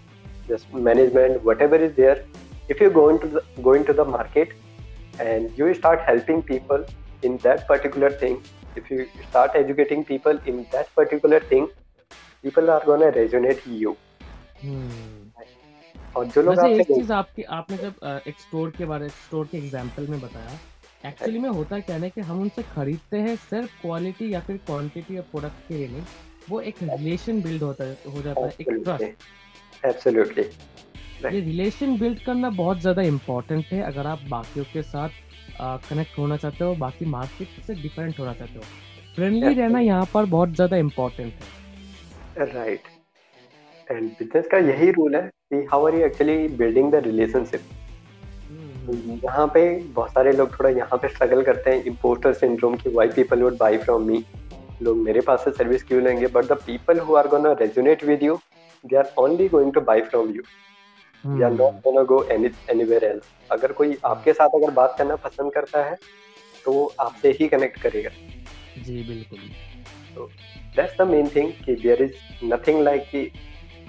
just 0.49 0.73
management 0.73 1.43
whatever 1.43 1.77
is 1.77 1.95
there 1.97 2.25
if 2.69 2.81
you 2.81 2.91
go 2.91 3.09
into 3.09 3.29
the 3.29 3.43
go 3.63 3.73
into 3.73 3.93
the 3.93 4.05
market 4.05 4.53
and 5.19 5.59
you 5.59 5.73
start 5.75 6.01
helping 6.01 6.43
people 6.43 6.85
in 7.23 7.37
that 7.39 7.67
particular 7.67 8.11
thing 8.11 8.43
if 8.77 8.91
you 8.91 9.09
start 9.29 9.51
educating 9.55 10.05
people 10.05 10.39
in 10.47 10.67
that 10.73 10.95
particular 10.95 11.41
thing 11.41 11.69
people 12.43 12.71
are 12.71 12.85
going 12.85 13.01
to 13.01 13.11
resonate 13.19 13.67
you 13.67 13.97
hmm. 14.61 15.20
और 16.17 16.27
जो 16.27 16.43
लोग 16.43 16.59
आपसे 16.59 16.75
एक 16.75 16.87
चीज़ 16.87 17.13
आपकी 17.13 17.43
आपने 17.59 17.77
जब 17.77 18.23
एक 18.29 18.41
store 18.41 18.71
के 18.79 18.85
बारे 18.85 19.09
स्टोर 19.09 19.47
के 19.47 19.59
एग्जांपल 19.59 20.07
में 20.07 20.21
बताया 20.21 20.59
एक्चुअली 21.07 21.39
में 21.39 21.49
होता 21.51 21.79
क्या 21.81 21.97
है 21.97 22.11
कि 22.11 22.21
हम 22.21 22.41
उनसे 22.43 22.63
खरीदते 22.73 23.19
हैं 23.19 23.37
सिर्फ़ 23.39 23.81
क्वालिटी 23.83 24.33
या 24.35 24.41
फिर 24.41 24.57
क्वांटिटी 24.67 25.17
या 25.17 25.23
प्रोडक्ट 25.31 25.69
के 25.69 25.75
लिए 25.75 25.89
नहीं 25.89 26.03
वो 26.49 26.61
एक 26.63 26.83
रिलेशन 26.83 27.41
बिल्ड 27.43 27.63
होता 27.63 27.85
है 27.85 27.97
हो 28.07 28.23
जाता 28.23 28.47
है 28.47 28.55
एक 28.61 28.71
ट्रस्ट 28.85 29.85
एब्सोल्युटली 29.85 30.43
ये 31.25 31.41
रिलेशन 31.41 31.97
बिल्ड 31.99 32.19
करना 32.19 32.51
बहुत 32.53 32.81
ज़्यादा 32.81 33.03
इम्पोर्टेंट 33.05 33.65
है 33.67 33.83
अगर 33.83 34.07
आप 34.07 34.21
बाकियों 34.29 34.65
के 34.73 34.83
साथ 34.83 35.09
कनेक्ट 35.89 36.19
होना 36.19 36.37
चाहते 36.37 36.65
हो 36.65 36.75
बाकी 36.77 37.05
मार्केट 37.07 37.65
से 37.67 37.75
डिफरेंट 37.83 38.19
होना 38.19 38.33
चाहते 38.35 38.59
हो। 38.59 38.65
फ्रेंडली 39.17 39.55
रहना 39.55 39.81
यहाँ 39.81 40.07
पर 40.15 40.25
बहुत 40.27 40.55
ज़्यादा 40.55 40.77
इम्पोर्टेंट 40.77 41.33
है। 41.33 42.47
राइट 42.47 42.83
एंड 43.91 44.09
बिज़नेस 44.09 44.47
का 44.47 44.59
यही 44.59 44.91
रूल 44.91 45.15
है 45.17 45.23
कि 45.23 45.65
how 45.71 45.87
are 45.87 45.95
you 45.95 46.05
actually 46.07 46.49
building 46.59 46.91
the 46.93 47.03
relationship 47.05 47.61
यहाँ 49.25 49.47
पे 49.55 49.63
बहुत 49.95 50.11
सारे 50.11 50.33
लोग 50.33 50.59
थोड़ा 50.59 50.71
यहाँ 50.71 50.99
पे 50.99 51.09
स्ट्रगल 51.09 51.43
करते 51.43 51.71
हैं। 51.71 51.85
इम्पोस्टर 51.85 52.33
सिंड्रोम 52.35 52.75
की 52.77 52.91
why 52.95 53.09
people 53.17 53.43
would 53.43 53.57
buy 53.59 53.79
from 53.79 54.07
me 54.07 54.25
लोग 54.83 54.97
मेरे 54.99 55.21
पास 55.21 55.45
से 55.45 55.51
सर्विस 55.51 55.83
क्यों 55.83 56.03
लेंगे? 56.03 56.27
But 56.27 56.45
the 56.45 56.53
people 56.67 56.99
who 56.99 57.15
are 57.17 57.29
gonna 57.29 57.53
resonate 57.61 58.05
with 58.05 58.23
you 58.23 58.39
they 58.85 58.97
are 58.97 59.13
only 59.19 59.49
going 59.49 59.73
to 59.73 59.81
buy 59.83 60.01
from 60.03 60.31
you 60.37 60.43
they 61.25 61.45
are 61.45 61.53
not 61.53 61.75
gonna 61.85 62.03
go 62.05 62.23
any 62.33 62.51
anywhere 62.71 63.05
else 63.05 63.29
अगर 63.51 63.73
कोई 63.73 63.97
आपके 64.05 64.33
साथ 64.33 64.57
अगर 64.57 64.71
बात 64.75 64.95
करना 64.99 65.17
पसंद 65.27 65.53
करता 65.53 65.85
है 65.85 65.97
तो 66.65 66.73
आपसे 67.01 67.31
ही 67.41 67.49
कनेक्ट 67.49 67.81
करेगा। 67.83 68.11
जी 68.85 69.03
बिल्कुल। 69.05 69.39
तो 70.15 70.27
दैट्स 70.77 70.97
द 70.99 71.09
मेन 71.09 71.29
थिंग 71.37 71.53
कि 71.65 71.75
देयर 71.77 72.03
इज़ 72.03 72.45
नथिंग 72.45 72.83
लाइक 72.83 73.03
कि 73.13 73.31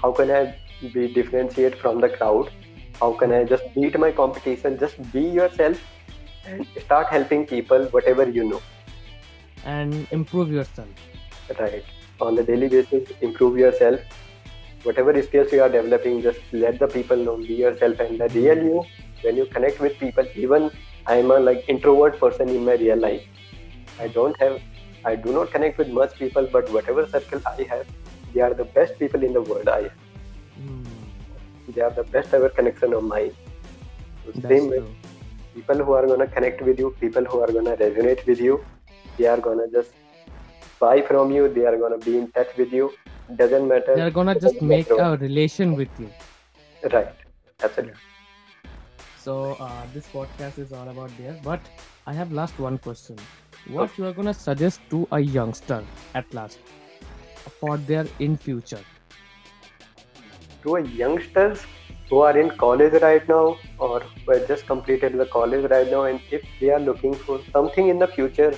how 0.01 0.11
can 0.11 0.31
i 0.31 0.55
be 0.93 1.07
differentiate 1.13 1.77
from 1.79 2.01
the 2.01 2.09
crowd? 2.09 2.49
How 2.99 3.13
can 3.13 3.31
i 3.31 3.43
just 3.43 3.63
beat 3.75 3.97
my 3.99 4.11
competition? 4.11 4.77
Just 4.79 5.11
be 5.11 5.21
yourself. 5.21 5.79
And 6.45 6.65
start 6.83 7.07
helping 7.07 7.45
people 7.45 7.85
whatever 7.97 8.27
you 8.27 8.43
know. 8.43 8.61
And 9.63 10.07
improve 10.11 10.51
yourself. 10.51 10.87
Right. 11.59 11.83
On 12.19 12.35
the 12.35 12.43
daily 12.43 12.67
basis 12.67 13.11
improve 13.21 13.57
yourself. 13.57 13.99
Whatever 14.83 15.21
skills 15.21 15.51
you 15.51 15.61
are 15.61 15.69
developing 15.69 16.21
just 16.21 16.39
let 16.51 16.79
the 16.79 16.87
people 16.87 17.17
know. 17.17 17.37
Be 17.37 17.53
yourself. 17.53 17.99
And 17.99 18.19
the 18.19 18.29
real 18.29 18.63
you 18.63 18.83
when 19.21 19.37
you 19.37 19.45
connect 19.45 19.79
with 19.79 19.97
people 19.99 20.25
even 20.35 20.71
i'm 21.05 21.29
a 21.29 21.39
like 21.39 21.63
introvert 21.67 22.19
person 22.19 22.49
in 22.49 22.65
my 22.65 22.73
real 22.73 22.97
life. 22.97 23.23
I 23.99 24.07
don't 24.07 24.37
have 24.39 24.59
i 25.05 25.15
do 25.15 25.33
not 25.33 25.51
connect 25.51 25.77
with 25.77 25.89
much 25.89 26.13
people 26.17 26.47
but 26.51 26.71
whatever 26.71 27.07
circle 27.07 27.41
i 27.45 27.63
have 27.69 27.85
they 28.33 28.41
are 28.41 28.53
the 28.53 28.65
best 28.65 28.97
people 28.99 29.23
in 29.23 29.33
the 29.33 29.41
world. 29.41 29.67
I 29.67 29.89
mm. 30.59 30.85
they 31.69 31.81
are 31.81 31.91
the 31.91 32.03
best 32.03 32.33
ever 32.33 32.49
connection 32.49 32.93
of 32.93 33.03
mine. 33.03 33.31
So 34.25 34.47
same 34.47 34.69
way, 34.69 34.83
people 35.55 35.83
who 35.83 35.93
are 35.93 36.05
gonna 36.07 36.27
connect 36.27 36.61
with 36.61 36.79
you, 36.79 36.95
people 36.99 37.25
who 37.25 37.39
are 37.39 37.51
gonna 37.51 37.75
resonate 37.77 38.25
with 38.25 38.39
you, 38.39 38.63
they 39.17 39.27
are 39.27 39.37
gonna 39.37 39.67
just 39.71 39.91
buy 40.79 41.01
from 41.01 41.31
you. 41.31 41.47
They 41.53 41.65
are 41.65 41.77
gonna 41.77 41.97
be 41.97 42.17
in 42.17 42.31
touch 42.31 42.55
with 42.57 42.71
you. 42.71 42.91
Doesn't 43.35 43.67
matter. 43.67 43.95
They 43.95 44.01
are 44.01 44.15
gonna 44.19 44.39
just 44.39 44.61
make 44.61 44.89
a 44.89 45.17
relation 45.17 45.75
with 45.75 45.99
you. 45.99 46.09
Right. 46.91 47.13
Absolutely. 47.63 47.99
So 49.17 49.55
uh, 49.59 49.83
this 49.93 50.07
podcast 50.07 50.57
is 50.57 50.73
all 50.73 50.89
about 50.89 51.11
there. 51.17 51.39
But 51.43 51.59
I 52.07 52.13
have 52.13 52.31
last 52.31 52.57
one 52.59 52.77
question. 52.77 53.17
What 53.67 53.91
okay. 53.91 53.93
you 53.97 54.05
are 54.07 54.13
gonna 54.13 54.33
suggest 54.33 54.81
to 54.89 55.07
a 55.11 55.19
youngster 55.19 55.83
at 56.15 56.33
last? 56.33 56.57
For 57.59 57.77
their 57.77 58.07
in 58.19 58.37
future 58.37 58.83
to 60.63 60.75
a 60.75 60.81
youngsters 60.81 61.63
who 62.09 62.19
are 62.19 62.37
in 62.37 62.49
college 62.57 62.93
right 63.01 63.27
now 63.27 63.57
or 63.77 64.01
who 64.01 64.33
have 64.33 64.47
just 64.47 64.67
completed 64.67 65.17
the 65.17 65.25
college 65.25 65.69
right 65.71 65.89
now 65.89 66.03
and 66.03 66.19
if 66.31 66.43
they 66.59 66.69
are 66.69 66.79
looking 66.79 67.13
for 67.13 67.39
something 67.53 67.87
in 67.87 67.99
the 67.99 68.07
future 68.07 68.53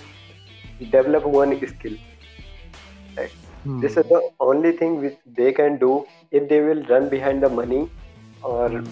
develop 0.92 1.26
one 1.26 1.56
skill 1.68 1.96
right 3.18 3.32
hmm. 3.64 3.80
this 3.80 3.98
is 3.98 4.06
the 4.06 4.22
only 4.40 4.72
thing 4.72 5.00
which 5.02 5.18
they 5.38 5.52
can 5.52 5.78
do 5.78 6.06
if 6.32 6.50
they 6.50 6.62
will 6.62 6.84
run 6.94 7.10
behind 7.10 7.44
the 7.44 7.50
money 7.62 7.84
और 8.44 8.70
hmm. 8.70 8.88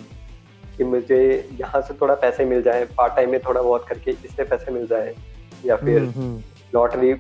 कि 0.78 0.84
मुझे 0.84 1.18
यहाँ 1.60 1.82
से 1.88 1.94
थोड़ा 2.02 2.14
पैसे 2.22 2.46
मिल 2.46 2.62
जाए 2.64 2.86
part 2.98 3.16
time 3.16 3.32
में 3.32 3.40
थोड़ा 3.40 3.62
बहुत 3.62 3.86
करके 3.88 4.12
इससे 4.12 4.44
पैसे 4.44 4.72
मिल 4.72 4.86
जाए 4.88 5.14
या 5.66 5.76
फिर 5.76 6.04
लॉटरी 6.76 7.14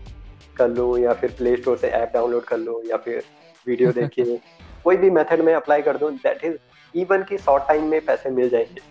कर 0.57 0.69
लूँ 0.69 0.99
या 0.99 1.13
फिर 1.13 1.31
प्ले 1.37 1.55
स्टोर 1.57 1.77
से 1.77 1.87
ऐप 1.87 2.11
डाउनलोड 2.13 2.43
कर 2.45 2.57
लूँ 2.57 2.81
या 2.85 2.97
फिर 3.05 3.23
वीडियो 3.67 3.91
देखिए 3.99 4.39
कोई 4.83 4.97
भी 4.97 5.09
मेथड 5.09 5.41
में 5.45 5.53
अप्लाई 5.53 5.81
कर 5.81 5.97
दूँ 5.97 6.11
दैट 6.13 6.43
इज़ 6.45 6.55
इवन 6.93 7.23
की 7.23 7.37
शॉर्ट 7.37 7.63
टाइम 7.67 7.83
में 7.89 7.99
पैसे 8.05 8.29
मिल 8.29 8.49
जाएँगे। 8.49 8.81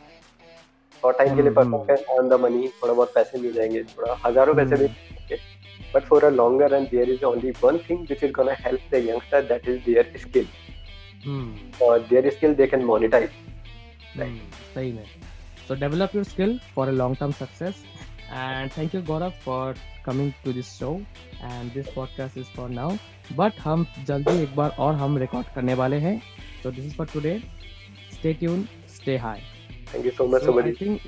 शॉर्ट 1.02 1.18
टाइम 1.18 1.36
के 1.36 1.42
लिए 1.42 1.52
परफेक्ट 1.52 2.08
ऑन 2.10 2.28
द 2.28 2.40
मनी 2.40 2.68
थोड़ा 2.82 2.92
बहुत 2.92 3.12
पैसे 3.14 3.38
मिल 3.38 3.52
जाएँगे 3.52 3.82
थोड़ा 3.96 4.18
हज़ारों 4.26 4.54
पैसे 4.54 4.76
मिल 4.76 4.88
जाएँगे। 4.88 5.38
But 5.94 6.04
for 6.08 6.24
a 6.24 6.30
longer 6.30 6.70
run 6.70 6.84
there 6.90 7.10
is 7.10 7.24
only 7.24 7.50
one 7.64 7.78
thing 7.88 8.06
which 8.10 8.22
is 8.24 8.32
gonna 8.32 8.56
help 8.60 8.94
the 8.94 9.04
youngster 9.08 9.42
that 9.48 9.68
is 9.68 9.80
their 9.86 10.12
skill 10.18 10.46
और 11.82 12.06
their 12.10 12.30
skill 12.30 12.54
they 12.54 12.66
can 12.66 12.84
monetize 12.84 13.30
सही 14.74 14.92
में। 14.92 15.04
So 15.68 15.74
develop 15.80 16.14
your 16.16 16.22
skill 16.28 16.52
for 16.74 16.84
a 16.90 16.92
long 16.92 17.12
term 17.18 17.32
success. 17.40 17.82
And 18.32 18.72
thank 18.72 18.94
you 18.94 19.02
Gaurav 19.02 19.32
for 19.44 19.74
coming 20.04 20.34
to 20.44 20.52
this 20.52 20.74
show. 20.76 21.00
And 21.42 21.72
this 21.72 21.88
podcast 21.88 22.36
is 22.36 22.48
for 22.48 22.68
now. 22.68 22.90
But 23.36 23.58
हम 23.60 23.86
जल्दी 24.06 24.42
एक 24.42 24.54
बार 24.56 24.76
और 24.78 24.94
हम 24.94 25.18
record 25.18 25.54
करने 25.54 25.74
वाले 25.80 25.98
हैं। 26.06 26.20
So 26.62 26.70
this 26.70 26.86
is 26.90 26.94
for 27.00 27.06
today. 27.16 27.36
Stay 28.18 28.34
tuned 28.34 28.68
stay 28.94 29.16
high. 29.16 29.40
Thank 29.92 30.04
you 30.04 30.12
so 30.12 30.26
much 30.28 30.42
so, 30.42 30.58
I 30.60 30.72
think 30.72 31.00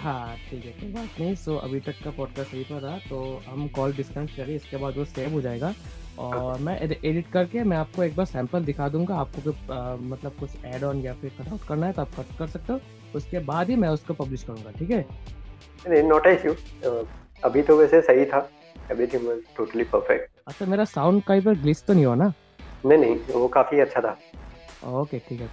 हाँ 0.00 0.36
ठीक 0.50 0.64
है 0.64 0.72
कोई 0.72 0.92
बात 0.92 1.20
नहीं। 1.20 1.34
सो 1.34 1.54
अभी 1.56 1.78
तक 1.86 1.94
का 2.04 2.10
पॉडकास्ट 2.16 2.50
सही 2.50 2.62
पर 2.64 2.80
रहा 2.80 2.98
तो 3.08 3.42
हम 3.46 3.66
कॉल 3.76 3.92
डिस्कनेक्ट 3.94 4.36
करें 4.36 4.54
इसके 4.54 4.76
बाद 4.76 4.96
वो 4.98 5.04
सेव 5.04 5.32
हो 5.32 5.40
जाएगा। 5.40 5.72
और 6.18 6.58
मैं 6.60 6.78
एडिट 6.80 7.30
करके 7.32 7.62
मैं 7.64 7.76
आपको 7.76 8.02
एक 8.02 8.14
बार 8.16 8.26
सैंपल 8.26 8.64
दिखा 8.64 8.88
दूँगा। 8.88 9.16
आपको 9.20 9.50
कोई 9.50 10.08
मतलब 10.08 10.36
कुछ 10.40 10.64
एड 10.64 10.84
ऑन 10.84 11.00
या 11.04 11.14
फिर 11.20 11.30
कट 11.40 11.48
आउट 11.48 11.66
करना 11.68 11.86
है 11.86 11.92
तो 11.92 12.02
आप 12.02 12.14
कट 12.18 12.36
कर 12.38 12.46
सकते 12.46 12.72
हो। 12.72 12.80
उसके 13.16 13.38
बाद 13.50 13.70
ही 13.70 13.76
मैं 13.76 13.88
उसको 13.88 14.14
पब्लिश 14.14 14.42
करूँगा 14.42 14.70
ठीक 14.78 14.90
है? 14.90 15.04
नहीं 15.88 16.02
नॉट 16.02 16.26
इश्यू 16.26 16.54
अभी 17.44 17.62
तो 17.62 17.76
वैसे 17.76 18.00
सही 18.02 18.24
था. 18.32 18.48
एवरीथिंग 18.92 19.26
वाज 19.28 19.38
टोटली 19.56 19.84
परफेक्ट 19.92 20.30
अच्छा 20.48 20.66
मेरा 20.66 20.84
साउंड 20.84 21.22
कहीं 21.24 21.42
पर 21.42 21.54
ग्लिच 21.62 21.82
तो 21.86 21.92
नहीं 21.92 22.04
हुआ 22.06 22.14
ना? 22.14 22.32
नहीं 22.86 22.98
नहीं 22.98 23.16
वो 23.34 23.48
काफ़ी 23.56 23.80
अच्छा 23.80 24.00
था. 24.00 24.16
ओके 25.00 25.18
ठीक 25.28 25.40
है 25.40 25.48